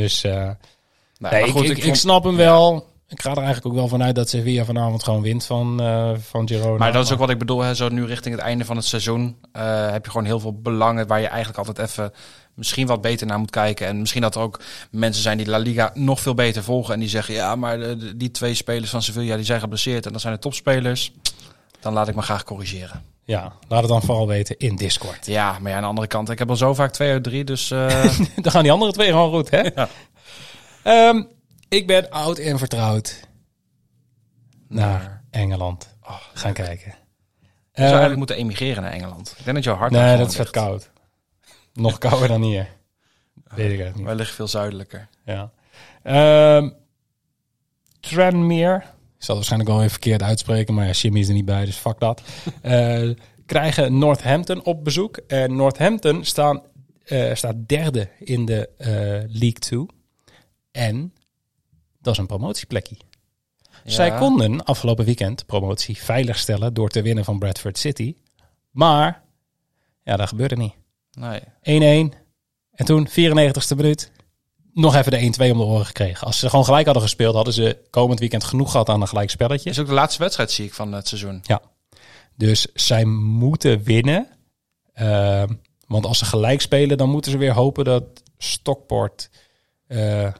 [0.00, 0.32] Dus eh,
[1.18, 2.86] Nou, nee, goed, ik, ik ik vond- snap hem wel.
[3.08, 6.48] Ik ga er eigenlijk ook wel vanuit dat Sevilla vanavond gewoon wint van, eh van
[6.48, 6.78] Girona.
[6.78, 7.60] Maar dat is ook wat ik bedoel.
[7.60, 10.60] Hè, zo nu richting het einde van het seizoen eh, heb je gewoon heel veel
[10.60, 12.12] belangen waar je eigenlijk altijd even
[12.54, 13.86] misschien wat beter naar moet kijken.
[13.86, 17.00] En misschien dat er ook mensen zijn die La Liga nog veel beter volgen en
[17.00, 20.20] die zeggen ja, maar de- die twee spelers van Sevilla die zijn geblesseerd en dat
[20.20, 21.12] zijn de topspelers.
[21.80, 23.02] Dan laat ik me graag corrigeren.
[23.26, 25.26] Ja, laat het dan vooral weten in Discord.
[25.26, 27.44] Ja, maar ja, aan de andere kant, ik heb al zo vaak twee uit drie,
[27.44, 29.62] dus eh, dan gaan die andere twee gewoon goed, hè?
[30.82, 31.22] Ehm,
[31.68, 33.28] ik ben oud en vertrouwd
[34.68, 35.96] naar Engeland
[36.34, 36.94] gaan kijken.
[36.94, 36.94] je
[37.72, 39.34] zou Ehm, eigenlijk moeten emigreren naar Engeland.
[39.38, 40.90] Ik denk dat jouw hart nee, dat is vet koud.
[41.72, 42.68] Nog kouder dan hier.
[43.44, 44.06] Weet ik echt niet.
[44.06, 45.08] Liggen veel zuidelijker.
[45.24, 45.50] Ja.
[48.00, 48.82] Tranmere,
[49.18, 51.64] ik zal het waarschijnlijk wel even verkeerd uitspreken, maar ja, Jimmy is er niet bij,
[51.64, 52.22] dus fuck dat.
[52.62, 53.10] Eh,
[53.46, 55.16] krijgen Northampton op bezoek.
[55.16, 56.62] En Northampton staan,
[57.04, 58.88] eh, staat derde in de eh,
[59.28, 59.86] League 2.
[60.70, 61.12] En
[62.00, 62.96] dat is een promotieplekje.
[63.84, 68.14] Zij konden afgelopen weekend promotie veiligstellen door te winnen van Bradford City.
[68.70, 69.22] Maar,
[70.02, 70.74] ja, dat gebeurde niet.
[71.10, 71.40] Nee.
[72.10, 72.12] 1-1.
[72.72, 74.10] En toen, 94ste minuut,
[74.76, 76.26] nog even de 1-2 om de oren gekregen.
[76.26, 79.30] Als ze gewoon gelijk hadden gespeeld, hadden ze komend weekend genoeg gehad aan een gelijk
[79.30, 79.70] spelletje.
[79.70, 81.40] is ook de laatste wedstrijd, zie ik, van het seizoen.
[81.42, 81.60] Ja.
[82.34, 84.28] Dus zij moeten winnen.
[84.92, 85.48] Ehm,
[85.86, 88.04] Want als ze gelijk spelen, dan moeten ze weer hopen dat
[88.38, 89.30] Stockport
[89.86, 90.32] eh,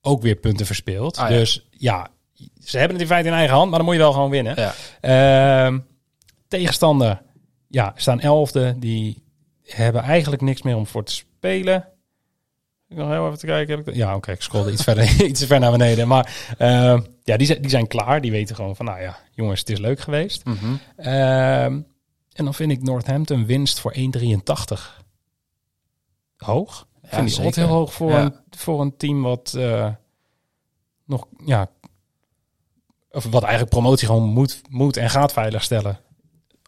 [0.00, 1.16] ook weer punten verspeelt.
[1.16, 1.36] Ah, ja.
[1.36, 2.08] Dus ja,
[2.64, 4.54] ze hebben het in feite in eigen hand, maar dan moet je wel gewoon winnen.
[4.56, 4.74] Ja.
[5.00, 5.78] Ehm,
[6.48, 7.22] tegenstander,
[7.68, 8.78] ja, staan elfde.
[8.78, 9.22] Die
[9.62, 11.88] hebben eigenlijk niks meer om voor te spelen.
[12.88, 13.76] Ik nog heel even te kijken.
[13.76, 16.08] Heb ik Ja, oké, ik scrollde iets verder, iets ver naar beneden.
[16.08, 18.20] Maar ehm, ja, die zijn, die zijn klaar.
[18.20, 20.44] Die weten gewoon van, nou ja, jongens, het is leuk geweest.
[20.44, 20.74] Mhm.
[20.96, 21.80] Ehm,
[22.32, 25.04] en dan vind ik Northampton winst voor 1,83
[26.36, 26.86] hoog.
[27.02, 27.54] Ik vind zeker.
[27.62, 28.22] heel hoog voor, Ja.
[28.22, 29.88] een, voor een team wat eh,
[31.04, 31.70] nog, ja,
[33.10, 36.00] of wat eigenlijk promotie gewoon moet, moet en gaat veiligstellen.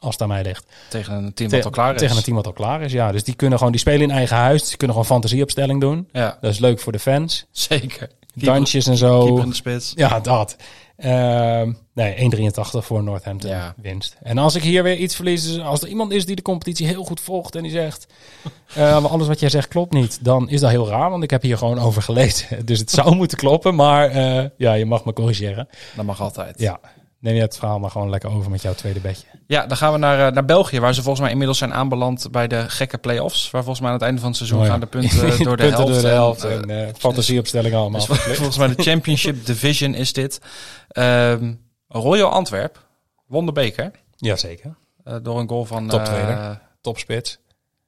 [0.00, 0.64] Als het aan mij ligt.
[0.88, 2.00] Tegen een team Te- wat al klaar is.
[2.00, 3.12] Tegen een team wat al klaar is, ja.
[3.12, 4.68] Dus die kunnen gewoon, die spelen in eigen huis.
[4.70, 6.08] Ze kunnen gewoon fantasieopstelling doen.
[6.12, 7.46] Ja, Dat is leuk voor de fans.
[7.50, 8.08] zeker.
[8.34, 9.36] Dansjes en zo.
[9.38, 9.92] In de spits.
[9.96, 10.56] Ja, dat.
[10.96, 13.74] Ehm, nee, 1,83 voor Northampton Ja.
[13.82, 14.16] winst.
[14.22, 16.86] En als ik hier weer iets verlies, dus als er iemand is die de competitie
[16.86, 18.06] heel goed volgt en die zegt,
[18.76, 21.42] maar alles wat jij zegt klopt niet, dan is dat heel raar, want ik heb
[21.42, 22.46] hier gewoon over gelezen.
[22.66, 25.68] Dus het zou moeten kloppen, maar eh, ja, je mag me corrigeren.
[25.96, 26.60] Dat mag altijd.
[26.60, 26.80] Ja,
[27.20, 29.26] neem je het verhaal maar gewoon lekker over met jouw tweede bedje.
[29.46, 32.30] Ja, dan gaan we naar, eh, naar België, waar ze volgens mij inmiddels zijn aanbeland
[32.30, 33.50] bij de gekke play-offs.
[33.50, 34.70] Waar volgens mij aan het einde van het seizoen Oh ja.
[34.70, 35.92] gaan de punten door de Punten helft.
[35.92, 38.06] door de en, helft eh, en eh, fantasieopstelling allemaal.
[38.06, 40.40] dus volgens mij de Championship Division is dit.
[40.88, 41.54] Ehm,
[41.88, 42.86] Royal Antwerp
[43.26, 44.74] won de beker Jazeker.
[45.04, 46.50] eh, door een goal van Top eh.
[46.80, 47.38] Topspits.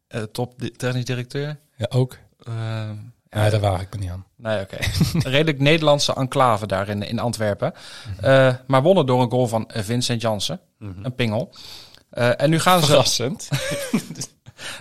[0.08, 1.60] eh, top technisch directeur.
[1.76, 2.16] Ja, ook.
[3.30, 4.24] Ja, daar waag ik me niet aan.
[4.36, 4.76] Nee, oké.
[5.28, 7.72] Redelijk Nederlandse enclave daar in, in Antwerpen.
[8.20, 10.60] Eh, maar wonnen door een goal van Vincent Jansen.
[10.78, 11.54] Een pingel.
[12.10, 12.86] Eh, en nu gaan ze...
[12.86, 13.48] Verrassend.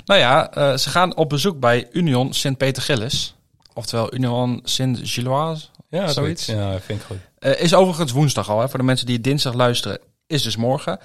[0.06, 3.36] Nou ja, eh, ze gaan op bezoek bij Union Sint-Peter-Gillis.
[3.74, 5.66] Oftewel Union Sint-Gilloise.
[5.89, 6.45] Ja, Zoiets.
[6.45, 7.58] Ja, vind ik goed.
[7.60, 8.60] Is overigens woensdag al.
[8.60, 8.70] Hè.
[8.70, 11.00] Voor de mensen die dinsdag luisteren, is dus morgen.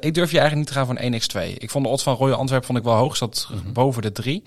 [0.00, 1.20] Ik durf je eigenlijk niet te gaan voor een
[1.52, 1.58] 1x2.
[1.58, 3.16] Ik vond de odds van Royal Antwerp vond ik wel hoog.
[3.16, 4.42] Zat boven de 3.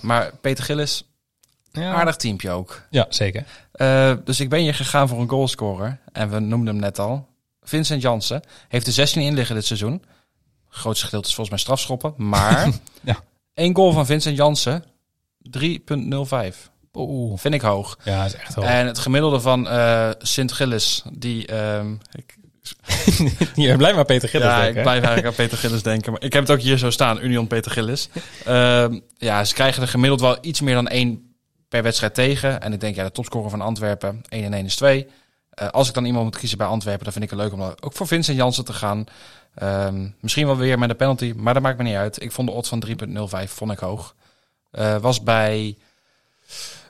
[0.00, 1.09] maar Peter Gillis,
[1.72, 2.82] Ja, aardig teampje ook.
[2.90, 3.44] Ja, zeker.
[3.72, 5.98] Eh, dus ik ben hier gegaan voor een goalscorer.
[6.12, 7.28] En we noemden hem net al.
[7.62, 10.02] Vincent Jansen heeft er 16 in liggen dit seizoen.
[10.68, 12.14] Grootste gedeelte is volgens mij strafschoppen.
[12.16, 12.68] Maar
[13.02, 13.16] Ja.
[13.54, 14.84] één goal van Vincent Jansen,
[15.58, 16.56] 3,05.
[16.94, 17.38] Oeh.
[17.38, 17.98] Vind ik hoog.
[18.04, 18.64] Ja, is echt hoog.
[18.64, 21.46] En het gemiddelde van eh Sint-Gillis, die...
[21.46, 22.38] ehm, ik,
[23.54, 26.12] Je blijft maar Peter Gillis ja, denken, ik blijf eigenlijk aan Peter Gillis denken.
[26.12, 28.08] Maar ik heb het ook hier zo staan, Union Peter Gillis.
[28.44, 31.29] Ehm, ja, ze krijgen er gemiddeld wel iets meer dan één
[31.70, 32.60] per wedstrijd tegen.
[32.60, 35.06] En ik denk, ja, de topscorer van Antwerpen, 1 en 1 is 2.
[35.50, 37.60] Eh, als ik dan iemand moet kiezen bij Antwerpen, dan vind ik het leuk om
[37.60, 39.04] ook voor Vincent Jansen te gaan.
[39.54, 42.22] Ehm, misschien wel weer met een penalty, maar dat maakt me niet uit.
[42.22, 44.14] Ik vond de odds van 3,05 vond ik hoog.
[44.70, 45.76] Eh, was bij,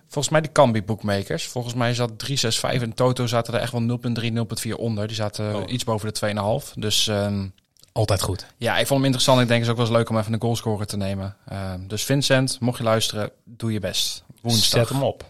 [0.09, 1.47] volgens mij de Cambi Bookmakers.
[1.47, 5.07] Volgens mij zat 3,65 en Toto zaten er echt wel 0,3, 0,4 onder.
[5.07, 5.73] Die zaten Oh.
[5.73, 6.73] iets boven de 2,5.
[6.77, 7.07] Dus...
[7.07, 7.47] ehm,
[7.93, 8.47] Altijd goed.
[8.57, 9.41] ja, ik vond hem interessant.
[9.41, 11.37] Ik denk het is ook wel eens leuk om even een goalscorer te nemen.
[11.49, 14.25] Ehm, dus Vincent, mocht je luisteren, doe je best.
[14.41, 14.81] Woensdag.
[14.81, 15.25] Zet hem op.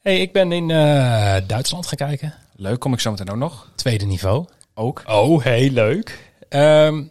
[0.00, 2.34] hey, ik ben in eh, Duitsland gaan kijken.
[2.56, 3.70] Leuk, kom ik zo meteen ook nog.
[3.74, 4.46] Tweede niveau.
[4.74, 5.02] Ook.
[5.06, 6.30] Oh, heel leuk.
[6.48, 7.02] Ehm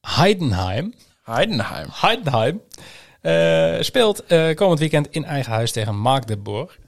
[0.00, 0.94] Heidenheim.
[1.24, 1.88] Heidenheim.
[1.90, 2.60] Heidenheim
[3.20, 6.78] eh, speelt eh, komend weekend in eigen huis tegen Magdeburg.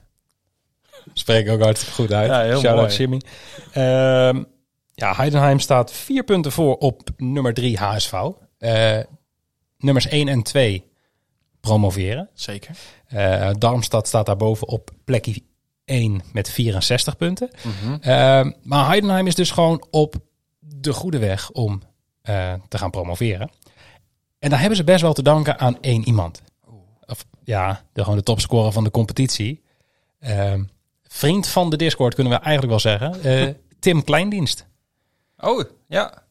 [1.13, 2.29] Spreek ik ook hartstikke goed uit.
[2.29, 2.97] Ja, heel Shout-out mooi.
[2.97, 3.21] Jimmy.
[3.71, 4.43] Ehm,
[4.93, 8.13] ja, Heidenheim staat vier punten voor op nummer drie HSV.
[8.57, 8.99] Eh,
[9.77, 10.88] nummers 1 en 2
[11.59, 12.29] promoveren.
[12.33, 12.75] Zeker.
[13.07, 15.41] Eh, Darmstad staat daarboven op plekje
[15.85, 17.49] 1 met 64 punten.
[17.63, 17.93] Mhm.
[18.01, 20.15] Ehm, maar Heidenheim is dus gewoon op
[20.59, 21.81] de goede weg om
[22.21, 23.49] eh, te gaan promoveren.
[24.39, 26.41] En daar hebben ze best wel te danken aan één iemand.
[27.05, 29.63] Of ja, de, gewoon de topscorer van de competitie.
[31.11, 33.23] Vriend van de Discord kunnen we eigenlijk wel zeggen.
[33.23, 34.67] Eh, Tim Kleindienst.
[35.37, 36.23] Oh, ja.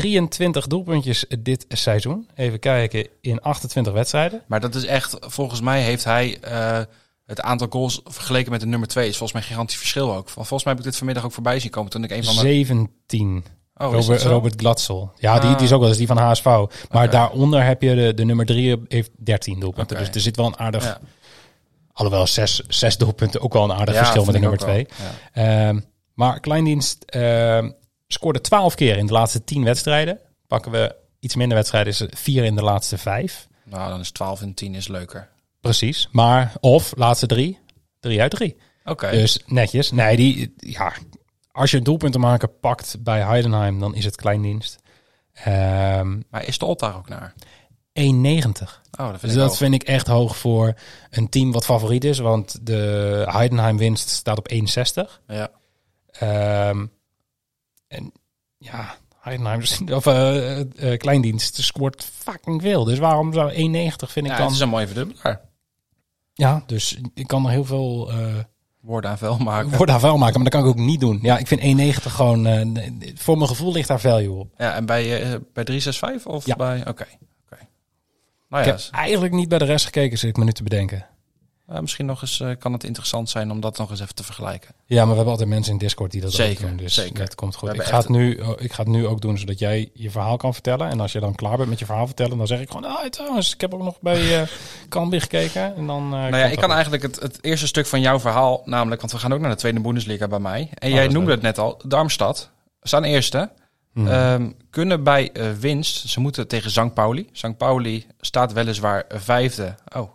[0.00, 2.28] 23 doelpuntjes dit seizoen.
[2.34, 4.42] Even kijken, in 28 wedstrijden.
[4.46, 6.80] Maar dat is echt, volgens mij heeft hij eh,
[7.26, 10.28] het aantal goals vergeleken met de nummer 2 is volgens mij een gigantisch verschil ook.
[10.28, 12.40] Volgens mij heb ik dit vanmiddag ook voorbij zien komen toen ik een van de...
[12.40, 13.44] 17.
[13.76, 14.22] Oh, Robert?
[14.22, 15.12] Robert Glatzel.
[15.18, 15.56] Ja, die, Ah.
[15.56, 16.44] die is ook wel eens die van HSV.
[16.90, 19.96] Maar daaronder heb je de, de nummer 3 heeft 13 doelpunten.
[19.98, 20.84] Dus er zit wel een aardig...
[20.84, 20.98] Ja.
[21.92, 24.70] Alhoewel zes, zes doelpunten ook wel een aardig Ja, verschil met de nummer ik ook
[24.70, 24.86] 2.
[25.32, 25.44] wel.
[25.44, 25.68] Ja.
[25.68, 25.80] Ehm,
[26.14, 27.70] maar Kleindienst ehm,
[28.14, 30.18] scoorde 12 keer in de laatste 10 wedstrijden.
[30.46, 33.48] Pakken we iets minder wedstrijden, is 4 in de laatste 5.
[33.64, 35.28] Nou, dan is 12 en 10 is leuker.
[35.60, 36.08] Precies.
[36.12, 37.58] Maar, of laatste 3,
[38.00, 38.56] 3 uit 3.
[38.84, 39.10] Oké.
[39.10, 39.90] Dus netjes.
[39.90, 40.92] Nee, die, ja,
[41.52, 44.78] als je een doelpuntenmaker pakt bij Heidenheim, dan is het Kleindienst.
[45.32, 47.34] Ehm Maar is de odd daar ook naar?
[47.36, 47.42] 1,90.
[48.02, 49.56] Oh, dat vind Dus ik dat hoog.
[49.56, 50.74] vind ik echt hoog voor
[51.10, 52.18] een team wat favoriet is.
[52.18, 55.20] Want de Heidenheim winst staat op 1,60.
[55.26, 55.50] Ja.
[56.10, 56.86] Ehm,
[57.94, 58.12] en
[58.58, 59.62] ja, Heidenheim,
[59.98, 62.84] of eh, eh, Kleindienst, scoort fucking veel.
[62.84, 64.46] Dus waarom zou 1,90 vind ik Ja, dan...
[64.46, 65.40] het is een mooie verdubbelaar.
[66.32, 68.12] Ja, dus ik kan er heel veel
[68.80, 69.76] Woorden aan vuil maken.
[69.76, 71.18] woorden aan vuil maken, maar dat kan ik ook niet doen.
[71.22, 72.44] Ja, ik vind 1,90 gewoon...
[73.14, 74.54] voor mijn gevoel ligt daar value op.
[74.58, 75.08] Ja, en bij,
[75.52, 76.56] bij 365 of Ja.
[76.56, 76.78] bij...
[76.80, 77.06] Oké.
[77.44, 77.58] oké.
[78.48, 80.62] Nou Ik ja, heb eigenlijk niet bij de rest gekeken, zit ik me nu te
[80.62, 81.06] bedenken.
[81.66, 84.24] Eh, misschien nog eens eh, kan het interessant zijn om dat nog eens even te
[84.24, 84.74] vergelijken.
[84.86, 86.76] Ja, maar we hebben altijd mensen in Discord die dat Zeker, ook doen.
[86.76, 87.18] Dus zeker.
[87.18, 87.74] dat komt goed.
[87.74, 90.36] Ik ga, het nu, oh, ik ga het nu ook doen, zodat jij je verhaal
[90.36, 90.88] kan vertellen.
[90.90, 92.84] En als je dan klaar bent met je verhaal vertellen, dan zeg ik gewoon...
[92.84, 94.46] Ah, trouwens, ik heb ook nog bij
[94.88, 95.76] Cambuur gekeken.
[95.76, 99.00] En dan, Nou ja, ik kan eigenlijk het, het eerste stuk van jouw verhaal, namelijk,
[99.00, 100.70] want we gaan ook naar de tweede Bundesliga bij mij.
[100.74, 101.34] En Oh, jij noemde leuk.
[101.34, 102.50] het net al, Darmstad
[102.82, 103.50] staan eerste.
[103.92, 104.08] Mhm.
[104.08, 106.94] Ehm, kunnen bij winst, ze moeten tegen St.
[106.94, 107.28] Pauli.
[107.32, 107.56] St.
[107.56, 109.74] Pauli staat weliswaar vijfde.
[109.96, 110.10] Oh,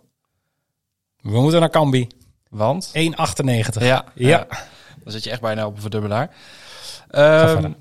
[1.22, 2.06] We moeten naar Cambi.
[2.06, 2.14] 1,98.
[2.48, 2.90] want?
[2.92, 3.14] Ja.
[3.80, 4.46] Ja, Ja.
[5.04, 6.30] dan zit je echt bijna op een verdubbelaar.
[7.10, 7.72] Ga Ehm.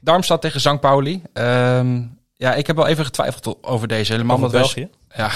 [0.00, 0.80] Darmstad tegen St.
[0.80, 1.22] Pauli.
[1.32, 2.02] Ehm,
[2.36, 4.12] ja, ik heb wel even getwijfeld over deze.
[4.12, 4.88] Helemaal Over wij- België.
[5.14, 5.30] Ja,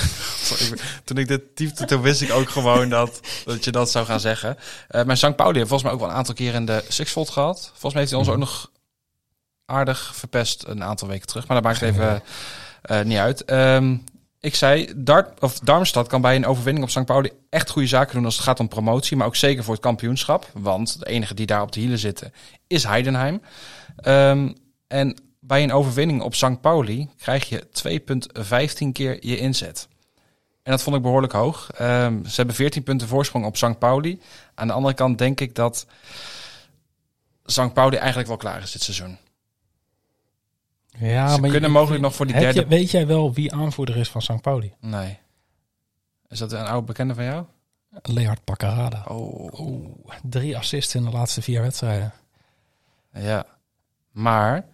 [1.05, 4.21] toen ik dit typte, toen wist ik ook gewoon dat, dat je dat zou gaan
[4.21, 4.57] zeggen.
[4.89, 5.37] Eh maar St.
[5.37, 7.61] Pauli heeft volgens mij ook wel een aantal keer in de Sixfold gehad.
[7.71, 8.71] Volgens mij heeft hij ons ook nog
[9.67, 11.47] aardig verpest een aantal weken terug.
[11.47, 12.23] Maar dat maakt even
[12.83, 13.45] eh, niet uit.
[13.45, 13.97] Ehm,
[14.45, 17.05] ik zei, Dart, of Darmstad kan bij een overwinning op St.
[17.05, 19.17] Pauli echt goede zaken doen als het gaat om promotie.
[19.17, 20.51] Maar ook zeker voor het kampioenschap.
[20.53, 22.33] Want de enige die daar op de hielen zitten
[22.67, 23.43] is Heidenheim.
[23.97, 24.53] Ehm,
[24.87, 26.61] en bij een overwinning op St.
[26.61, 29.89] Pauli krijg je 2,15 keer je inzet.
[30.63, 31.71] En dat vond ik behoorlijk hoog.
[31.71, 33.79] Ehm, ze hebben 14 punten voorsprong op St.
[33.79, 34.21] Pauli.
[34.55, 35.87] Aan de andere kant denk ik dat
[37.45, 37.73] St.
[37.73, 39.19] Pauli eigenlijk wel klaar is dit seizoen.
[40.99, 42.61] Ja, Ze maar kunnen je- mogelijk nog voor die derde...
[42.61, 44.41] Je, weet jij wel wie aanvoerder is van St.
[44.41, 44.75] Pauli?
[44.81, 45.19] Nee.
[46.29, 47.45] Is dat een oude bekende van jou?
[48.03, 49.05] Leonard Paccarada.
[49.09, 49.53] Oh,
[50.23, 52.13] drie assists in de laatste vier wedstrijden.
[53.13, 53.47] ja.
[54.13, 54.65] Maar,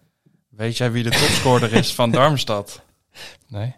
[0.48, 2.82] weet jij wie de topscorer is van Darmstad?
[3.48, 3.74] Nee.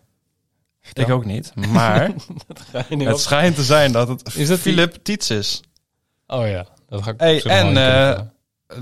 [0.92, 1.52] Ik ook niet.
[1.56, 2.10] Maar
[2.88, 5.60] het schijnt te zijn dat het Is dat die- Philip Tietz is.
[6.26, 8.20] Oh ja, dat ga ik Hey, en eh,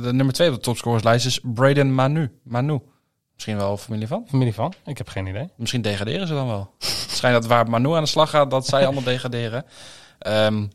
[0.02, 2.38] de nummer twee op de topscorerslijst is Braden Manu.
[2.42, 2.80] Manu.
[3.40, 4.24] Misschien wel familie van?
[4.28, 4.74] familie van?
[4.86, 5.48] Ik heb geen idee.
[5.56, 6.74] Misschien degraderen ze dan wel.
[6.78, 9.64] Het schijnt dat waar Manu aan de slag gaat, dat zij allemaal degraderen.
[10.18, 10.66] Ehm,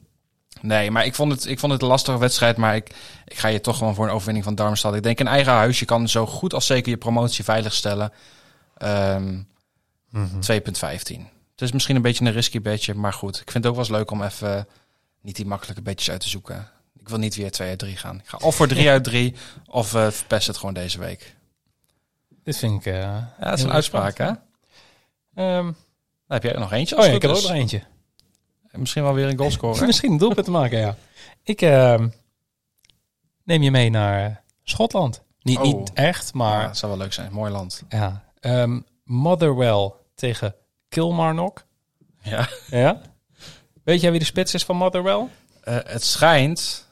[0.62, 2.58] nee, maar ik vond, het, ik vond het een lastige wedstrijd.
[2.58, 2.96] Maar ik,
[3.26, 4.96] ik ga je toch gewoon voor een overwinning van Darmstad.
[4.96, 8.12] Ik denk in eigen huis, je kan zo goed als zeker je promotie veiligstellen.
[8.78, 9.42] Ehm
[10.16, 10.20] 2,15.
[11.52, 13.36] Het is misschien een beetje een risky bedje, maar goed.
[13.36, 14.68] Ik vind het ook wel eens leuk om even
[15.22, 16.70] niet die makkelijke bedjes uit te zoeken.
[17.00, 18.16] Ik wil niet weer 2 uit 3 gaan.
[18.16, 19.36] Ik ga of voor 3 uit 3
[19.66, 21.36] of eh verpest het gewoon deze week.
[22.46, 22.94] Dit vind ik...
[22.94, 24.26] eh, Ja, dat is een uitspraak, hè?
[24.26, 24.38] Dan
[25.36, 25.72] Ehm,
[26.28, 26.98] heb jij er nog eentje.
[26.98, 27.84] oh ja, ik heb goed ook nog eentje.
[28.72, 29.86] Misschien wel weer een goalscorer.
[29.88, 30.96] Misschien een doelpunt te maken, ja.
[31.44, 32.08] Ik ehm,
[33.44, 35.24] neem je mee naar Schotland.
[35.42, 35.64] Niet, Oh.
[35.64, 37.32] niet echt, maar Ja, dat zou wel leuk zijn.
[37.34, 37.84] Mooi land.
[37.90, 38.24] ja.
[38.40, 40.56] Ehm, Motherwell tegen
[40.90, 41.66] Kilmarnock.
[42.22, 42.50] Ja.
[42.70, 43.02] Ja?
[43.84, 45.28] Weet jij wie de spits is van Motherwell?
[45.64, 46.88] Eh, het schijnt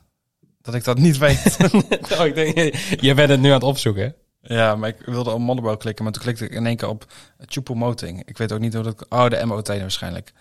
[0.61, 1.57] dat ik dat niet weet.
[2.19, 4.15] oh, ik denk, je bent het nu aan het opzoeken.
[4.43, 7.05] Ja, maar ik wilde op Motherwell klikken, maar toen klikte ik in één keer op
[7.45, 8.23] Choupo-Moting.
[8.25, 9.05] Ik weet ook niet hoe dat...
[9.09, 10.33] Oh, de MOT waarschijnlijk.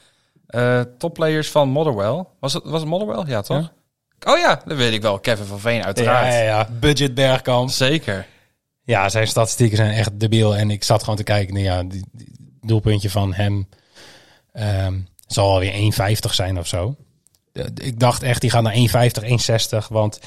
[0.47, 2.25] Eh topplayers van Motherwell.
[2.41, 3.25] Was het, was het Motherwell?
[3.27, 3.73] Ja, toch?
[4.27, 5.19] Oh ja, dat weet ik wel.
[5.21, 6.33] Kevin van Veen, uiteraard.
[6.33, 6.69] Ja, ja, ja.
[6.81, 7.71] Budget Bergkamp.
[7.71, 8.27] Zeker.
[8.85, 10.57] Ja, zijn statistieken zijn echt debiel.
[10.57, 11.55] En ik zat gewoon te kijken.
[11.55, 13.69] Nou ja, die, die doelpuntje van hem
[14.53, 16.97] ehm, zal alweer 1,50 zijn of zo.
[17.53, 19.23] De- Ik dacht echt, die gaat naar 1,50,
[19.83, 19.89] 1,60.
[19.89, 20.19] Want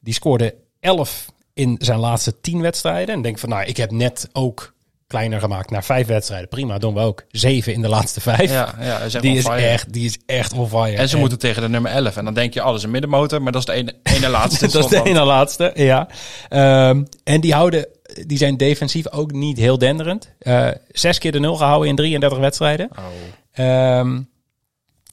[0.00, 3.14] die scoorde 11 in zijn laatste 10 wedstrijden.
[3.14, 4.72] En denk van, nou, ik heb net ook
[5.12, 6.48] kleiner gemaakt naar 5 wedstrijden.
[6.48, 7.24] Prima, doen we ook.
[7.30, 8.50] 7 in de laatste 5.
[8.50, 9.66] Ja, ja is die, is fire.
[9.66, 10.96] echt, die is echt on fire.
[10.96, 12.16] En ze moeten tegen de nummer 11.
[12.16, 13.42] En dan denk je, oh, is een middenmotor.
[13.42, 14.66] Maar dat is de ene, ene laatste.
[14.72, 16.08] dat is de ene laatste, ja.
[16.48, 17.86] Ehm, en die houden,
[18.26, 20.34] die zijn defensief ook niet heel denderend.
[20.38, 22.90] Eh, zes keer de nul gehouden in 33 wedstrijden.
[22.98, 23.04] Oh.
[23.52, 24.20] Ehm,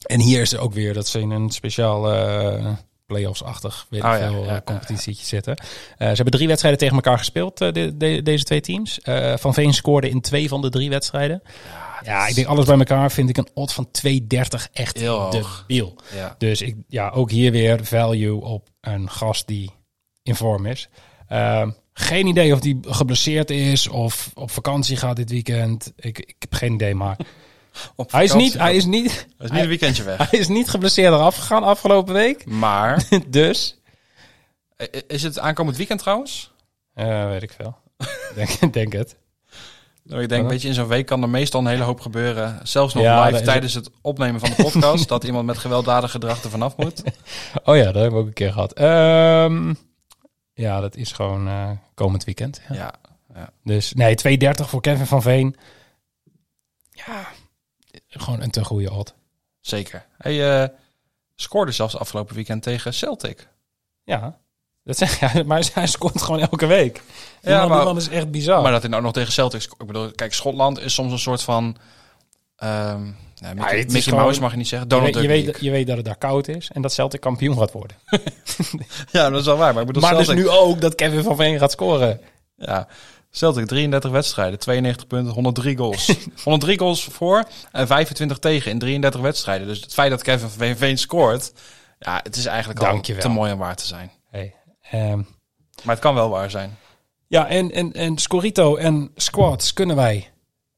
[0.06, 2.66] en hier is er ook weer dat ze in een speciaal eh
[3.14, 5.56] playoffs-achtig, weet ik Oh veel, ja, eh, competitietje zitten.
[5.56, 5.64] Eh,
[5.98, 8.98] ze hebben drie wedstrijden tegen elkaar gespeeld, eh, de, de- deze twee teams.
[9.34, 11.42] Van Veen scoorde in twee van de drie wedstrijden.
[12.04, 14.98] Ja, ik denk alles bij elkaar vind ik een odd van 2,30 echt
[15.30, 15.96] debiel.
[16.14, 16.34] Ja.
[16.38, 19.70] Dus ik, ja, ook hier weer value op een gast die
[20.22, 20.88] in vorm is.
[21.28, 25.92] Ehm, geen idee of die geblesseerd is of op vakantie gaat dit weekend.
[25.96, 27.16] Ik, ik heb geen idee, maar
[27.94, 30.30] Op hij is niet, hij is niet, Hij is niet een weekendje weg.
[30.30, 32.46] hij is niet geblesseerd eraf gegaan afgelopen week.
[32.46, 33.78] Maar, Dus,
[34.76, 36.52] eh, is het aankomend weekend trouwens?
[36.94, 37.76] eh, weet ik veel.
[38.34, 39.16] denk, denk het.
[40.02, 42.60] Nou, ik denk, weet je, in zo'n week kan er meestal een hele hoop gebeuren.
[42.62, 45.08] Zelfs nog Ja, live tijdens het opnemen van de podcast.
[45.08, 47.02] dat iemand met gewelddadig gedrag er vanaf moet.
[47.64, 48.72] Oh ja, dat hebben we ook een keer gehad.
[48.72, 49.74] Ehm,
[50.54, 52.60] ja, dat is gewoon eh, komend weekend.
[52.68, 52.74] Ja.
[52.74, 52.92] Ja,
[53.34, 53.50] Ja.
[53.64, 55.56] Dus nee, 2,30 voor Kevin van Veen.
[56.90, 57.26] Ja,
[58.20, 59.14] gewoon een te goede odd.
[59.60, 60.06] Zeker.
[60.18, 60.68] Hij eh,
[61.36, 63.48] scoorde zelfs afgelopen weekend tegen Celtic.
[64.04, 64.38] Ja,
[64.84, 67.02] dat zeg, ja, maar hij scoort gewoon elke week.
[67.42, 68.62] Ja, Ja, man, die maar- is echt bizar.
[68.62, 69.62] Maar dat hij nou nog tegen Celtic.
[69.62, 71.76] Ik bedoel, kijk, Schotland is soms een soort van...
[72.56, 74.88] ehm ja, Mickey, is Mickey gewoon- Mouse mag je niet zeggen.
[74.88, 76.92] je, Donald weet, je, Duck weet, je weet dat het daar koud is en dat
[76.92, 77.96] Celtic kampioen gaat worden.
[79.12, 79.72] Ja, dat is wel waar.
[79.72, 82.20] Maar ik bedoel, maar Celtic, dus nu ook dat Kevin van Veen gaat scoren.
[82.56, 82.86] ja,
[83.30, 86.14] Celtic 33 wedstrijden, 92 punten, 103 goals.
[86.44, 89.66] 103 goals voor en 25 tegen in 33 wedstrijden.
[89.66, 91.52] Dus het feit dat Kevin van Veen scoort...
[91.98, 93.22] Ja, het is eigenlijk al Dankjewel.
[93.22, 94.10] te mooi om waar te zijn.
[94.30, 94.54] Hey,
[94.90, 95.16] ehm,
[95.82, 96.76] Maar het kan wel waar zijn.
[97.26, 100.30] ja, en, en, en Scorito en Squads kunnen wij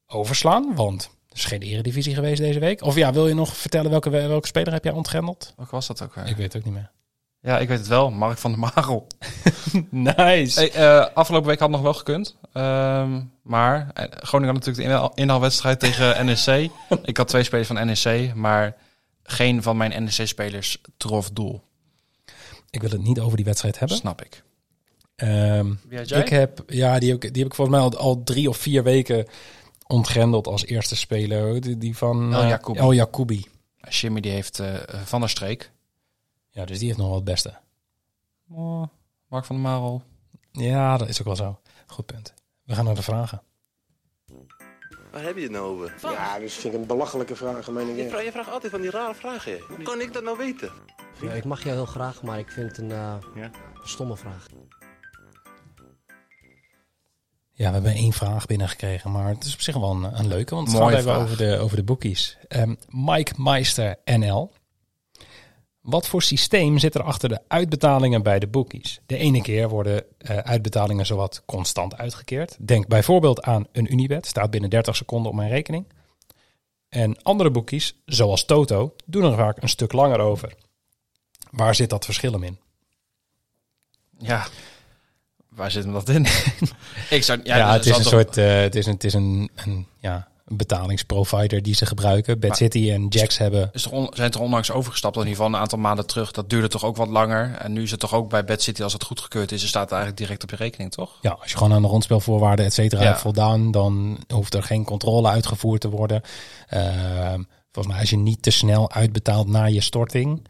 [0.07, 2.81] overslaan, want er is geen eredivisie geweest deze week.
[2.81, 5.53] Of ja, wil je nog vertellen welke, welke speler heb jij ontgrendeld?
[5.57, 6.15] Welke was dat ook?
[6.15, 6.91] Ik weet het ook niet meer.
[7.43, 8.11] Ja, ik weet het wel.
[8.11, 9.07] Mark van der Marel.
[9.89, 10.59] Nice.
[10.59, 12.35] Hey, eh, afgelopen week had nog wel gekund.
[12.53, 16.71] Ehm, maar eh, Groningen had natuurlijk de inhaal- inhaalwedstrijd tegen NEC.
[17.03, 18.75] ik had twee spelers van NEC, maar
[19.23, 21.61] geen van mijn NEC-spelers trof doel.
[22.69, 23.97] Ik wil het niet over die wedstrijd hebben.
[23.97, 24.43] Snap ik.
[25.15, 25.71] Ehm,
[26.21, 28.57] ik heb, ja, die heb, ik- die heb ik volgens mij al, al drie of
[28.57, 29.25] vier weken
[29.87, 31.61] ontgrendeld als eerste speler.
[31.61, 32.79] Die, die van El eh, Jacoubi.
[32.79, 33.45] El Jacoubi.
[33.89, 34.61] Jimmy die heeft
[35.03, 35.71] Van der Streek.
[36.53, 37.53] Ja, dus die heeft nog wel het beste.
[38.49, 38.83] Oh,
[39.27, 40.03] Mark van der Marel.
[40.51, 41.59] Ja, dat is ook wel zo.
[41.87, 42.33] Goed punt.
[42.63, 43.41] We gaan naar de vragen.
[45.11, 45.95] Waar heb je het nou over?
[46.01, 47.95] Ja, dus vind ik een belachelijke vraag, meen ik.
[47.95, 49.59] Je, vraagt, je vraagt altijd van die rare vragen.
[49.67, 50.71] Hoe kan ik dat nou weten?
[51.21, 53.51] Ja, ik mag jou heel graag, maar ik vind het een eh, Ja?
[53.83, 54.47] stomme vraag.
[57.51, 60.55] Ja, we hebben één vraag binnengekregen, maar het is op zich wel een, een leuke.
[60.55, 62.37] Want het Mooie gaat even over de, over de boekies.
[62.47, 64.51] Ehm, Mike Meister NL.
[65.83, 68.99] Wat voor systeem zit er achter de uitbetalingen bij de boekies?
[69.05, 72.57] De ene keer worden eh, uitbetalingen zowat constant uitgekeerd.
[72.59, 75.85] Denk bijvoorbeeld aan een Unibet, staat binnen 30 seconden op mijn rekening.
[76.89, 80.53] En andere boekies, zoals Toto, doen er vaak een stuk langer over.
[81.51, 82.59] Waar zit dat verschil hem in?
[84.17, 84.47] Ja,
[85.49, 86.25] waar zit hem dat in?
[87.17, 89.13] ik zou, ja, Ja, dus het is een soort, eh, het is een, het is
[89.13, 92.39] een, een, ja, een betalingsprovider die ze gebruiken.
[92.39, 93.69] Bad Maar- City en Jax hebben.
[93.73, 96.31] Is on- zijn er onlangs overgestapt, in ieder geval een aantal maanden terug.
[96.31, 97.55] Dat duurde toch ook wat langer.
[97.59, 99.81] En nu is het toch ook bij Bad City, als het goedgekeurd is, dan staat
[99.83, 101.17] het eigenlijk direct op je rekening, toch?
[101.21, 103.07] Ja, als je gewoon aan de rondspelvoorwaarden et cetera Ja.
[103.07, 106.21] hebt voldaan, dan hoeft er geen controle uitgevoerd te worden.
[106.67, 107.41] Ehm,
[107.71, 110.47] volgens mij, als je niet te snel uitbetaalt na je storting,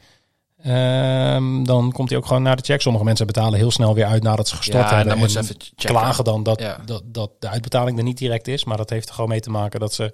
[0.63, 2.81] ehm, dan komt hij ook gewoon naar de check.
[2.81, 5.09] Sommige mensen betalen heel snel weer uit nadat ze gestort Ja, en hebben.
[5.09, 5.95] dan moeten ze en even checken.
[5.95, 6.77] klagen dan dat, Ja.
[6.85, 8.63] dat, dat de uitbetaling er niet direct is.
[8.63, 10.13] Maar dat heeft er gewoon mee te maken dat ze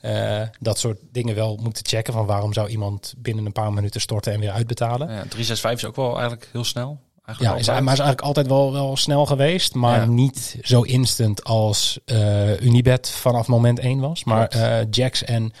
[0.00, 2.12] eh, dat soort dingen wel moeten checken.
[2.12, 5.08] Van waarom zou iemand binnen een paar minuten storten en weer uitbetalen?
[5.08, 6.98] Ja, 365 is ook wel eigenlijk heel snel.
[7.24, 9.74] Eigenlijk Ja, is, maar is eigenlijk altijd wel, wel snel geweest.
[9.74, 10.04] Maar Ja.
[10.06, 14.24] niet zo instant als eh, Unibet vanaf moment 1 was.
[14.24, 15.52] Maar eh Jax en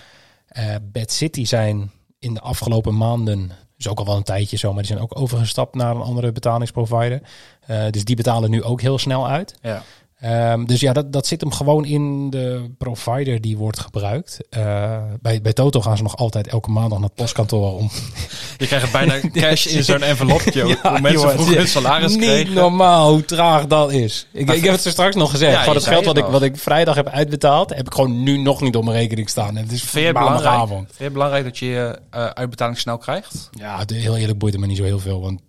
[0.82, 3.50] Bad City zijn in de afgelopen maanden...
[3.76, 6.32] Dus ook al wel een tijdje zo, maar die zijn ook overgestapt naar een andere
[6.32, 7.22] betalingsprovider.
[7.66, 9.54] Eh, dus die betalen nu ook heel snel uit.
[9.62, 9.82] Ja.
[10.20, 14.38] Ehm, dus ja, dat, dat zit hem gewoon in de provider die wordt gebruikt.
[14.50, 17.90] Eh, bij, bij Toto gaan ze nog altijd elke maandag naar het postkantoor om
[18.58, 20.62] Je krijgt bijna cash in zo'n envelopje.
[20.82, 22.54] hoe mensen vroeger hun salaris Niet kregen.
[22.54, 24.26] normaal hoe traag dat is.
[24.32, 25.52] Ik, ik heb het er straks nog gezegd.
[25.52, 28.36] Ja, Van het geld wat ik, wat ik vrijdag heb uitbetaald, heb ik gewoon nu
[28.38, 29.56] nog niet op mijn rekening staan.
[29.56, 30.86] En het is Vind je, het belangrijk, maandagavond.
[30.86, 33.48] vind je belangrijk dat je je eh, uitbetaling snel krijgt?
[33.50, 35.20] Ja, heel eerlijk boeit het me niet zo heel veel.
[35.20, 35.40] Want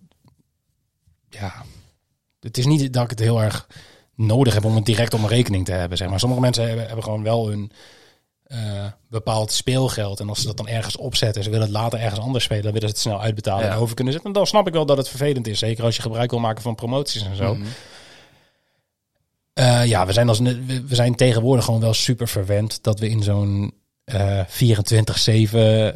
[1.30, 1.52] ja,
[2.40, 3.66] het is niet dat ik het heel erg
[4.18, 5.98] nodig heb om het direct op mijn rekening te hebben.
[5.98, 6.18] Zeg maar.
[6.18, 7.72] Sommige mensen hebben, hebben gewoon wel hun
[8.44, 8.58] eh,
[9.08, 10.20] bepaald speelgeld.
[10.20, 12.72] En als ze dat dan ergens opzetten, ze willen het later ergens anders spelen, dan
[12.72, 13.72] willen ze het snel uitbetalen Ja.
[13.72, 14.32] en over kunnen zetten.
[14.32, 15.58] En dan snap ik wel dat het vervelend is.
[15.58, 17.54] Zeker als je gebruik wil maken van promoties en zo.
[17.54, 17.66] Mhm.
[19.52, 23.08] Eh, ja, we zijn, als, we we zijn tegenwoordig gewoon wel super verwend dat we
[23.08, 23.72] in zo'n
[24.04, 24.48] eh 24-7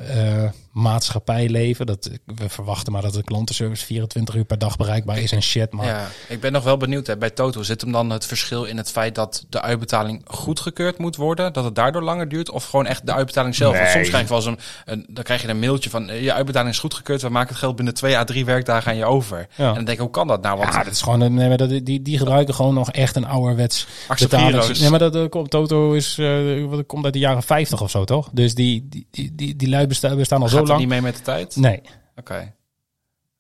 [0.09, 1.87] eh, maatschappij leven.
[1.87, 5.73] Dat, we verwachten maar dat de klantenservice 24 uur per dag bereikbaar is en shit.
[5.73, 7.07] Maar Ja, ik ben nog wel benieuwd.
[7.07, 7.16] Hè.
[7.16, 11.16] Bij Toto zit hem dan het verschil in het feit dat de uitbetaling goedgekeurd moet
[11.16, 11.53] worden?
[11.53, 12.51] Dat het daardoor langer duurt?
[12.51, 13.77] Of gewoon echt de uitbetaling zelf?
[13.77, 16.23] Want soms krijg je wel eens een, een, dan krijg je een mailtje van eh,
[16.23, 17.23] je uitbetaling is goedgekeurd.
[17.23, 19.47] We maken het geld binnen twee à drie werkwerkdagen aan je over.
[19.57, 19.68] Ja.
[19.68, 20.59] En dan denk ik, hoe kan dat nou?
[20.59, 23.16] Want ja, dat is gewoon een, nee, maar dat, die, die gebruiken gewoon nog echt
[23.16, 23.87] een ouderwets.
[24.09, 24.81] Acceptero's.
[24.81, 28.05] Nee, maar dat, komt Toto is eh, wat komt uit de jaren 50 of zo,
[28.05, 28.29] toch?
[28.33, 30.81] Dus die die die, die, die lui bestaan, al zo het lang.
[30.81, 31.57] niet mee met de tijd?
[31.57, 31.81] Nee.
[32.17, 32.55] Oké.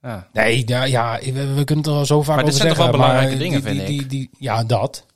[0.02, 0.28] Ja.
[0.32, 2.74] Nee, ja, ja we, we kunnen het er al zo vaak Maar dit over zijn
[2.74, 2.98] toch zeggen.
[2.98, 4.10] wel belangrijke maar dingen, die, vind die, ik.
[4.10, 5.06] Die, die, ja, dat.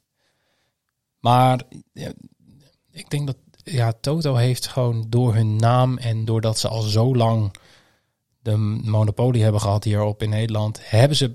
[1.21, 1.61] Maar
[1.93, 2.13] ja,
[2.91, 7.17] ik denk dat ja, Toto heeft gewoon door hun naam en doordat ze al zo
[7.17, 7.55] lang
[8.41, 11.33] de monopolie hebben gehad hierop in Nederland, hebben ze.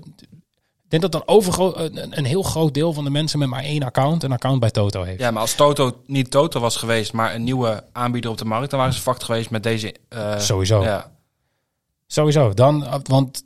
[1.00, 3.82] Denk dat een, overgro- een, een heel groot deel van de mensen met maar één
[3.82, 5.20] account een account bij Toto heeft.
[5.20, 8.70] Ja, maar als Toto niet Toto was geweest, maar een nieuwe aanbieder op de markt,
[8.70, 9.94] dan waren ze fucked geweest met deze.
[10.08, 10.82] eh, Sowieso.
[10.82, 11.10] Ja,
[12.06, 12.54] Sowieso.
[12.54, 13.44] Dan, want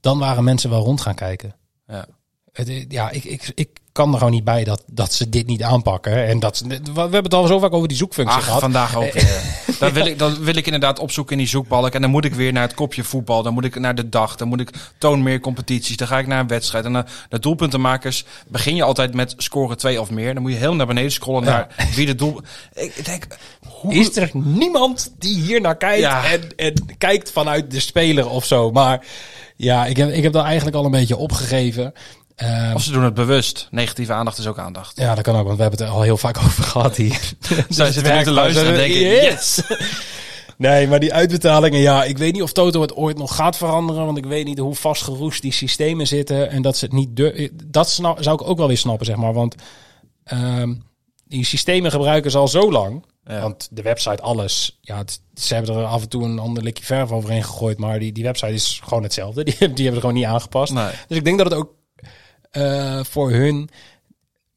[0.00, 1.54] dan waren mensen wel rond gaan kijken.
[1.86, 2.06] ja.
[2.52, 5.62] Het, ja, ik, ik, ik kan er gewoon niet bij dat, dat ze dit niet
[5.62, 6.26] aanpakken.
[6.26, 8.60] En dat ze, we hebben het al zo vaak over die zoekfunctie Ach, gehad.
[8.60, 9.42] vandaag ook weer.
[9.78, 11.94] Dan wil, ik, dan wil ik inderdaad opzoeken in die zoekbalk.
[11.94, 13.42] En dan moet ik weer naar het kopje voetbal.
[13.42, 14.36] Dan moet ik naar de dag.
[14.36, 15.96] Dan moet ik toon meer competities.
[15.96, 16.84] Dan ga ik naar een wedstrijd.
[16.84, 20.34] En dan de doelpuntenmakers begin je altijd met scoren twee of meer.
[20.34, 21.50] Dan moet je heel naar beneden scrollen Ja.
[21.50, 22.40] naar wie de doel...
[22.74, 23.26] Ik denk,
[23.66, 23.94] hoe...
[23.94, 26.24] Is er niemand die hier naar kijkt Ja.
[26.24, 28.70] en, en kijkt vanuit de speler of zo?
[28.70, 29.06] Maar
[29.56, 31.92] ja, ik heb, ik heb dat eigenlijk al een beetje opgegeven.
[32.40, 33.68] Ehm, Of ze doen het bewust.
[33.70, 34.96] Negatieve aandacht is ook aandacht.
[35.00, 37.32] ja, dat kan ook, want we hebben het er al heel vaak over gehad hier.
[37.68, 39.60] Zij zitten nu te luisteren en denken, yes!
[40.56, 44.04] Nee, maar die uitbetalingen, ja, ik weet niet of Toto het ooit nog gaat veranderen,
[44.04, 47.16] want ik weet niet hoe vastgeroest die systemen zitten en dat ze het niet
[47.64, 49.54] Dat zou ik ook wel weer snappen, zeg maar, want
[50.24, 50.74] ehm,
[51.26, 53.04] die systemen gebruiken ze al zo lang.
[53.24, 53.40] Ja.
[53.40, 56.84] Want de website, alles, ja, het- ze hebben er af en toe een ander likje
[56.84, 59.44] verf overheen gegooid, maar die, die website is gewoon hetzelfde.
[59.50, 60.72] Die, die hebben ze gewoon niet aangepast.
[60.72, 60.90] Nee.
[61.08, 61.70] Dus ik denk dat het ook
[62.50, 63.70] eh, voor hun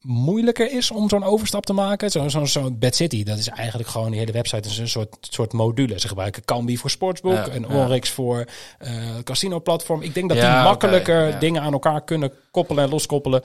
[0.00, 2.10] moeilijker is om zo'n overstap te maken.
[2.10, 5.16] Zo'n zo, zo Bad City, dat is eigenlijk gewoon die hele website is een soort,
[5.20, 6.00] soort module.
[6.00, 7.68] Ze gebruiken Kambi voor Sportsbook Ja, en ja.
[7.68, 8.44] Onrix voor
[8.78, 8.92] eh
[9.24, 10.02] casino platform.
[10.02, 13.42] Ik denk dat Ja, die makkelijker dingen aan elkaar kunnen koppelen en loskoppelen.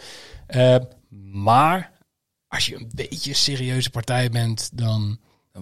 [0.47, 0.76] Eh,
[1.32, 1.91] maar
[2.47, 5.20] als je een beetje een serieuze partij bent, dan...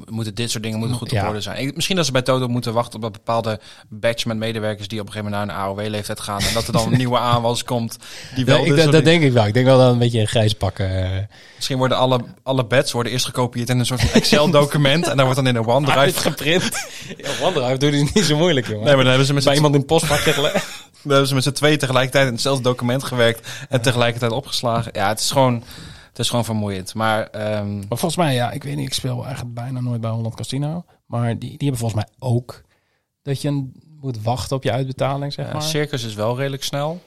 [0.09, 1.27] Moeten dit soort dingen moeten goed op Ja.
[1.27, 1.57] orde zijn.
[1.67, 3.59] Ik- misschien dat ze bij Toto moeten wachten op bepaalde
[3.89, 6.39] batch met medewerkers die op een gegeven moment naar een AOW-leeftijd gaan.
[6.41, 7.97] En dat er dan een nieuwe aanwas komt.
[8.35, 9.45] Die wel Ja, ik, dat, dat denk ik wel.
[9.45, 11.03] Ik denk wel dat een beetje een grijs pakken.
[11.03, 11.23] eh
[11.55, 15.07] Misschien worden alle, alle beds worden eerst gekopieerd in een soort van Excel-document.
[15.07, 15.99] en daar wordt dan in een OneDrive.
[15.99, 16.69] uitgeprint.
[17.17, 18.83] ja, OneDrive doet het niet zo moeilijk, jongen.
[18.83, 20.53] Nee, maar dan hebben ze met bij iemand in het postbak gelegd.
[21.03, 23.47] dan hebben ze met z'n tweeën tegelijkertijd in hetzelfde document gewerkt.
[23.69, 24.91] En tegelijkertijd opgeslagen.
[24.95, 25.63] Ja, het is gewoon,
[26.17, 26.93] het is gewoon vermoeiend.
[26.93, 30.09] Maar ehm, Maar volgens mij, ja, ik weet niet, ik speel eigenlijk bijna nooit bij
[30.09, 30.85] Holland Casino.
[31.05, 32.61] Maar die, die hebben volgens mij ook
[33.21, 35.61] dat je een- moet wachten op je uitbetaling, zeg ja, maar.
[35.61, 37.01] Circus is wel redelijk snel.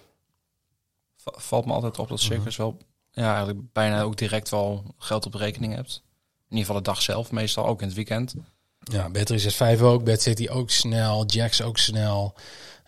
[1.17, 2.77] Va- Valt me altijd op dat Circus wel
[3.11, 6.03] ja, eigenlijk bijna ook direct wel geld op de rekening hebt.
[6.49, 8.35] In ieder geval de dag zelf, meestal ook in het weekend.
[8.79, 12.35] Ja, Bet365 ook, Bad City ook snel, Jacks ook snel.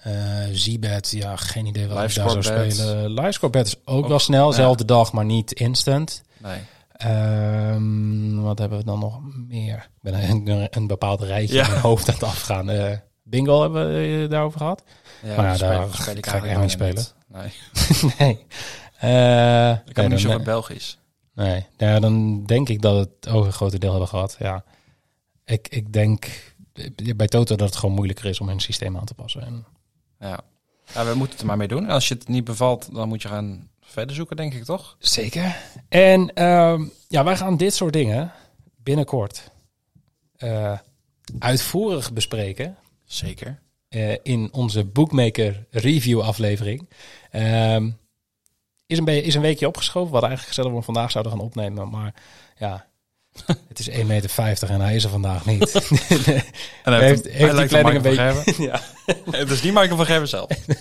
[0.03, 0.13] Eh
[0.53, 3.11] Zbet, ja, geen idee wat ik daar zou spelen.
[3.13, 4.55] Livescorebet is ook, Ook, wel snel, ja.
[4.55, 6.23] zelfde dag, maar niet instant.
[6.39, 6.59] Nee.
[6.93, 9.77] Ehm, wat hebben we dan nog meer?
[9.77, 11.65] Ik ben een, een bepaald rijtje Ja.
[11.65, 12.71] in mijn hoofd aan het afgaan.
[12.71, 14.83] Eh, bingo hebben we het daarover gehad.
[15.23, 17.53] Ja, Maar ja, daar speel ik ga ik echt niet Nee.
[18.19, 18.47] nee.
[18.99, 20.99] Eh, Ik kan nee, niet zo goed Belgisch.
[21.35, 24.37] Nee, ja, dan denk ik dat het ook een grote deel hebben gehad.
[24.39, 24.65] Ja,
[25.45, 26.55] ik, ik denk
[27.17, 29.43] bij Toto dat het gewoon moeilijker is om hun systeem aan te passen.
[29.43, 29.65] En
[30.23, 30.41] Ja.
[30.95, 31.85] ja, we moeten het er maar mee doen.
[31.85, 34.97] En als je het niet bevalt, dan moet je gaan verder zoeken, denk ik, toch?
[34.99, 35.57] Zeker.
[35.89, 38.33] En ehm, ja, wij gaan dit soort dingen
[38.77, 39.51] binnenkort
[40.37, 40.79] eh,
[41.39, 43.63] uitvoerig bespreken Zeker.
[43.89, 46.89] eh, in onze Bookmaker review aflevering.
[47.31, 47.91] Ehm,
[48.87, 50.07] is, een is een weekje opgeschoven.
[50.07, 51.91] We hadden eigenlijk dat we vandaag zouden gaan opnemen.
[51.91, 52.15] Maar
[52.59, 52.87] ja,
[53.69, 55.73] het is 1,50 meter en hij is er vandaag niet.
[56.85, 58.81] En Hij heeft- heeft die planning een beetje- ja.
[59.31, 60.49] Het is niet Michael van Gerwen zelf.
[60.49, 60.77] Hij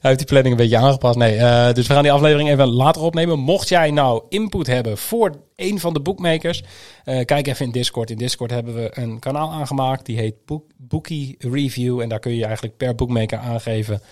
[0.00, 1.16] heeft die planning een beetje aangepast.
[1.18, 3.38] Nee, eh, dus we gaan die aflevering even later opnemen.
[3.38, 6.62] Mocht jij nou input hebben voor een van de bookmakers,
[7.04, 8.10] eh, kijk even in Discord.
[8.10, 10.06] In Discord hebben we een kanaal aangemaakt.
[10.06, 12.00] Die heet Book, Bookie Review.
[12.00, 14.02] En daar kun je eigenlijk per bookmaker aangeven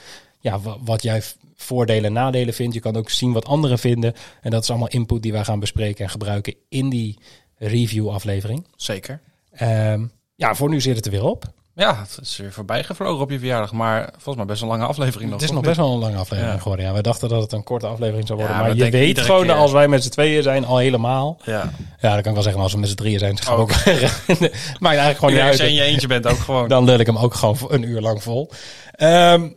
[0.40, 1.22] ja, wa- wat jij
[1.56, 2.74] voordelen en nadelen vindt.
[2.74, 4.14] Je kan ook zien wat anderen vinden.
[4.40, 7.18] En dat is allemaal input die wij gaan bespreken en gebruiken in die
[7.68, 8.66] review aflevering.
[8.76, 9.20] Zeker.
[9.52, 10.04] Ehm,
[10.34, 11.44] ja, voor nu zit het er weer op.
[11.74, 13.72] Ja, het is weer voorbij gevlogen op je verjaardag.
[13.72, 15.40] Maar volgens mij best een lange aflevering nog.
[15.40, 16.60] Het is nog best wel een lange aflevering Ja.
[16.62, 16.86] geworden.
[16.86, 18.56] Ja, wij dachten dat het een korte aflevering zou worden.
[18.56, 19.54] Ja, maar je weet gewoon keer.
[19.54, 21.38] als wij met z'n tweeën zijn al helemaal.
[21.44, 21.70] Ja.
[22.00, 22.62] Ja, dat kan ik wel zeggen.
[22.62, 23.68] Als we met z'n drieën zijn, we Ook.
[23.84, 23.84] Maakt
[24.82, 25.78] eigenlijk gewoon niet Ja, als je uit.
[25.78, 26.68] eentje bent ook gewoon.
[26.68, 28.50] Dan lul ik hem ook gewoon een uur lang vol.
[28.92, 29.48] Ehm,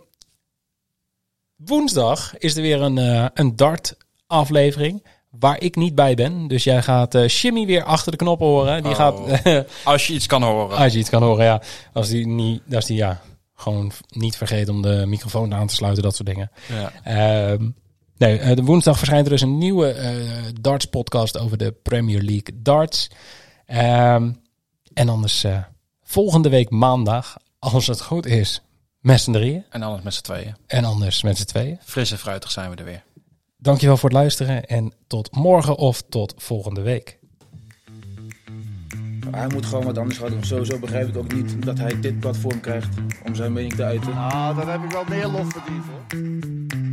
[1.55, 3.95] woensdag is er weer een, eh, een dart
[4.27, 5.05] aflevering.
[5.39, 6.47] Waar ik niet bij ben.
[6.47, 8.83] Dus jij gaat eh Shimmy weer achter de knoppen horen.
[8.83, 8.97] Die Oh.
[8.97, 9.19] gaat,
[9.83, 10.77] Als je iets kan horen.
[10.77, 11.61] als je iets kan horen, ja.
[11.93, 13.21] Als die niet, als die ja,
[13.55, 16.51] gewoon niet vergeet om de microfoon aan te sluiten, dat soort dingen.
[16.67, 16.91] Ja.
[17.03, 17.69] Ehm,
[18.17, 20.11] nee, eh, de woensdag verschijnt er dus een nieuwe eh,
[20.61, 23.09] darts podcast over de Premier League darts.
[23.65, 24.31] Ehm,
[24.93, 25.45] en anders
[26.03, 28.61] volgende week maandag, als het goed is,
[28.99, 29.65] met z'n drieën.
[29.69, 30.55] En anders met z'n tweeën.
[30.67, 31.77] En anders met z'n tweeën.
[31.83, 33.03] Fris en fruitig zijn we er weer.
[33.63, 37.19] Dankjewel voor het luisteren en tot morgen of tot volgende week.
[39.31, 40.43] Hij moet gewoon wat anders gaan doen.
[40.43, 42.89] Sowieso begrijp ik ook niet dat hij dit platform krijgt
[43.25, 44.13] om zijn mening te uiten.
[44.13, 46.92] Ah, daar heb ik wel meer lof verdiend hoor.